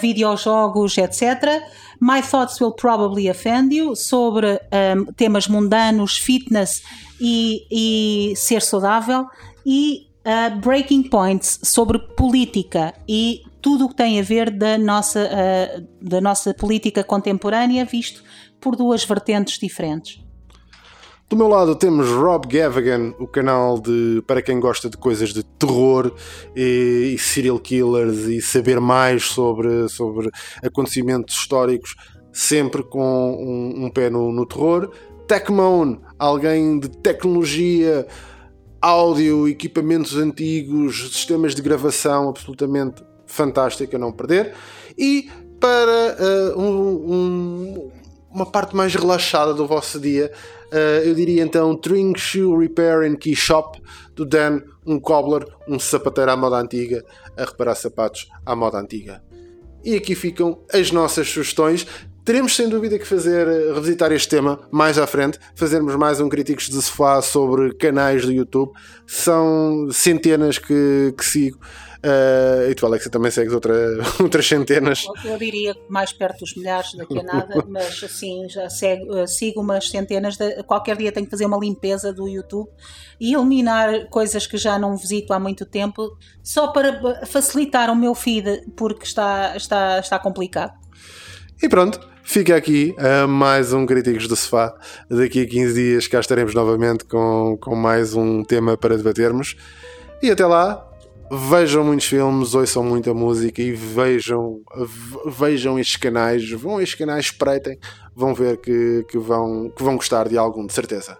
videojogos, 0.00 0.96
etc. 0.96 1.60
My 2.00 2.22
Thoughts 2.22 2.60
Will 2.60 2.70
Probably 2.70 3.28
Offend 3.28 3.74
You, 3.74 3.96
sobre 3.96 4.60
um, 4.96 5.06
temas 5.16 5.48
mundanos, 5.48 6.16
fitness 6.16 6.84
e, 7.20 7.66
e 7.70 8.36
ser 8.36 8.62
saudável, 8.62 9.26
e 9.66 10.06
Breaking 10.60 11.04
Points, 11.04 11.60
sobre 11.62 11.98
política 11.98 12.94
e 13.08 13.42
tudo 13.66 13.86
o 13.86 13.88
que 13.88 13.96
tem 13.96 14.20
a 14.20 14.22
ver 14.22 14.48
da 14.48 14.78
nossa, 14.78 15.28
uh, 15.28 15.86
da 16.00 16.20
nossa 16.20 16.54
política 16.54 17.02
contemporânea, 17.02 17.84
visto 17.84 18.22
por 18.60 18.76
duas 18.76 19.04
vertentes 19.04 19.58
diferentes. 19.58 20.24
Do 21.28 21.36
meu 21.36 21.48
lado 21.48 21.74
temos 21.74 22.08
Rob 22.08 22.46
Gavagan, 22.46 23.12
o 23.18 23.26
canal 23.26 23.80
de 23.80 24.22
para 24.28 24.40
quem 24.40 24.60
gosta 24.60 24.88
de 24.88 24.96
coisas 24.96 25.30
de 25.30 25.42
terror 25.42 26.14
e, 26.54 27.14
e 27.16 27.18
serial 27.18 27.58
killers 27.58 28.26
e 28.26 28.40
saber 28.40 28.78
mais 28.78 29.24
sobre, 29.24 29.88
sobre 29.88 30.30
acontecimentos 30.62 31.34
históricos, 31.34 31.96
sempre 32.32 32.84
com 32.84 33.34
um, 33.34 33.86
um 33.86 33.90
pé 33.90 34.08
no, 34.08 34.30
no 34.30 34.46
terror. 34.46 34.88
Techmoan, 35.26 35.98
alguém 36.16 36.78
de 36.78 36.88
tecnologia, 36.88 38.06
áudio, 38.80 39.48
equipamentos 39.48 40.16
antigos, 40.16 41.12
sistemas 41.12 41.56
de 41.56 41.62
gravação 41.62 42.28
absolutamente 42.28 43.02
fantástico 43.26 43.96
a 43.96 43.98
não 43.98 44.12
perder. 44.12 44.54
E 44.96 45.28
para 45.58 46.54
uh, 46.54 46.60
um, 46.60 47.90
uma 48.36 48.46
parte 48.46 48.76
mais 48.76 48.94
relaxada 48.94 49.54
do 49.54 49.66
vosso 49.66 49.98
dia, 49.98 50.30
Uh, 50.66 51.06
eu 51.06 51.14
diria 51.14 51.44
então 51.44 51.76
Tring 51.76 52.12
Shoe 52.16 52.58
Repair 52.58 53.08
and 53.08 53.16
Key 53.16 53.36
Shop 53.36 53.80
do 54.16 54.24
Dan, 54.24 54.60
um 54.84 54.98
cobbler, 54.98 55.46
um 55.68 55.78
sapateiro 55.78 56.30
à 56.32 56.36
moda 56.36 56.56
antiga, 56.56 57.04
a 57.36 57.44
reparar 57.44 57.76
sapatos 57.76 58.28
à 58.44 58.56
moda 58.56 58.78
antiga. 58.78 59.22
E 59.84 59.94
aqui 59.94 60.16
ficam 60.16 60.58
as 60.72 60.90
nossas 60.90 61.28
sugestões. 61.28 61.86
Teremos 62.24 62.56
sem 62.56 62.68
dúvida 62.68 62.98
que 62.98 63.06
fazer, 63.06 63.46
revisitar 63.72 64.10
este 64.10 64.28
tema 64.28 64.58
mais 64.72 64.98
à 64.98 65.06
frente, 65.06 65.38
fazermos 65.54 65.94
mais 65.94 66.18
um 66.18 66.28
Críticos 66.28 66.68
de 66.68 66.82
Sofá 66.82 67.22
sobre 67.22 67.72
canais 67.74 68.26
do 68.26 68.32
YouTube. 68.32 68.72
São 69.06 69.88
centenas 69.92 70.58
que, 70.58 71.14
que 71.16 71.24
sigo. 71.24 71.60
Uh, 72.06 72.70
e 72.70 72.74
tu, 72.76 72.86
Alexa, 72.86 73.10
também 73.10 73.32
segues 73.32 73.52
outra, 73.52 73.74
outras 74.22 74.46
centenas. 74.46 75.08
Eu 75.24 75.36
diria 75.36 75.74
mais 75.88 76.12
perto 76.12 76.38
dos 76.38 76.54
milhares 76.54 76.94
daqui 76.94 77.18
a 77.18 77.22
nada, 77.24 77.54
mas 77.66 78.00
assim, 78.04 78.48
já 78.48 78.70
sigo, 78.70 79.16
eh, 79.16 79.26
sigo 79.26 79.60
umas 79.60 79.88
centenas. 79.88 80.36
De, 80.36 80.62
qualquer 80.62 80.96
dia 80.96 81.10
tenho 81.10 81.26
que 81.26 81.30
fazer 81.30 81.46
uma 81.46 81.58
limpeza 81.58 82.12
do 82.12 82.28
YouTube 82.28 82.70
e 83.18 83.34
eliminar 83.34 84.08
coisas 84.08 84.46
que 84.46 84.56
já 84.56 84.78
não 84.78 84.96
visito 84.96 85.32
há 85.32 85.40
muito 85.40 85.66
tempo, 85.66 86.16
só 86.44 86.68
para 86.68 87.26
facilitar 87.26 87.90
o 87.90 87.96
meu 87.96 88.14
feed, 88.14 88.70
porque 88.76 89.04
está, 89.04 89.56
está, 89.56 89.98
está 89.98 90.16
complicado. 90.16 90.74
E 91.60 91.68
pronto, 91.68 91.98
fica 92.22 92.54
aqui 92.54 92.94
uh, 92.98 93.26
mais 93.26 93.72
um 93.72 93.84
Críticos 93.84 94.28
do 94.28 94.36
Sofá. 94.36 94.76
Daqui 95.10 95.42
a 95.42 95.48
15 95.48 95.74
dias 95.74 96.06
cá 96.06 96.20
estaremos 96.20 96.54
novamente 96.54 97.04
com, 97.04 97.58
com 97.60 97.74
mais 97.74 98.14
um 98.14 98.44
tema 98.44 98.76
para 98.76 98.96
debatermos. 98.96 99.56
E 100.22 100.30
até 100.30 100.46
lá, 100.46 100.85
vejam 101.30 101.84
muitos 101.84 102.06
filmes, 102.06 102.54
ouçam 102.54 102.82
muita 102.82 103.12
música 103.12 103.60
e 103.60 103.72
vejam, 103.72 104.60
vejam 105.26 105.78
estes 105.78 105.96
canais, 105.96 106.50
vão 106.50 106.78
a 106.78 106.82
estes 106.82 106.98
canais, 106.98 107.26
espreitem, 107.26 107.78
vão 108.14 108.34
ver 108.34 108.58
que, 108.58 109.04
que, 109.08 109.18
vão, 109.18 109.70
que 109.70 109.82
vão 109.82 109.96
gostar 109.96 110.28
de 110.28 110.38
algum, 110.38 110.66
de 110.66 110.72
certeza. 110.72 111.18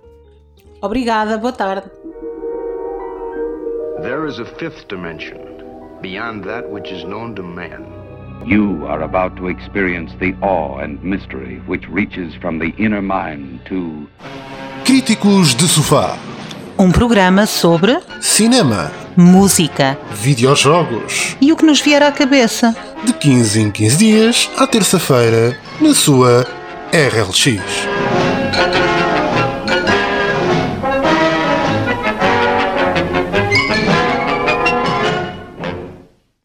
Obrigada, 0.80 1.38
boa 1.38 1.52
tarde. 1.52 1.90
There 4.02 4.28
is 4.28 4.38
a 4.38 4.44
fifth 4.44 4.86
dimension, 4.88 5.38
beyond 6.02 6.44
that 6.44 6.68
which 6.70 6.92
is 6.92 7.02
known 7.04 7.34
to 7.34 7.42
man. 7.42 7.86
You 8.44 8.86
are 8.86 9.02
about 9.02 9.34
to 9.36 9.48
experience 9.48 10.14
the 10.20 10.34
awe 10.42 10.78
and 10.78 11.02
mystery 11.02 11.60
which 11.66 11.88
reaches 11.88 12.34
from 12.36 12.58
the 12.58 12.72
inner 12.78 13.02
mind 13.02 13.60
to. 13.68 14.06
Críticos 14.84 15.54
de 15.54 15.66
Sofá. 15.66 16.16
Um 16.78 16.90
programa 16.90 17.46
sobre 17.46 17.98
cinema, 18.20 18.92
música, 19.16 19.98
videojogos 20.12 21.34
e 21.40 21.50
o 21.50 21.56
que 21.56 21.64
nos 21.64 21.80
vier 21.80 22.02
à 22.02 22.12
cabeça. 22.12 22.76
De 23.02 23.14
15 23.14 23.60
em 23.62 23.70
15 23.70 23.96
dias, 23.96 24.50
à 24.58 24.66
terça-feira, 24.66 25.58
na 25.80 25.94
sua 25.94 26.46
RLX. 26.92 27.95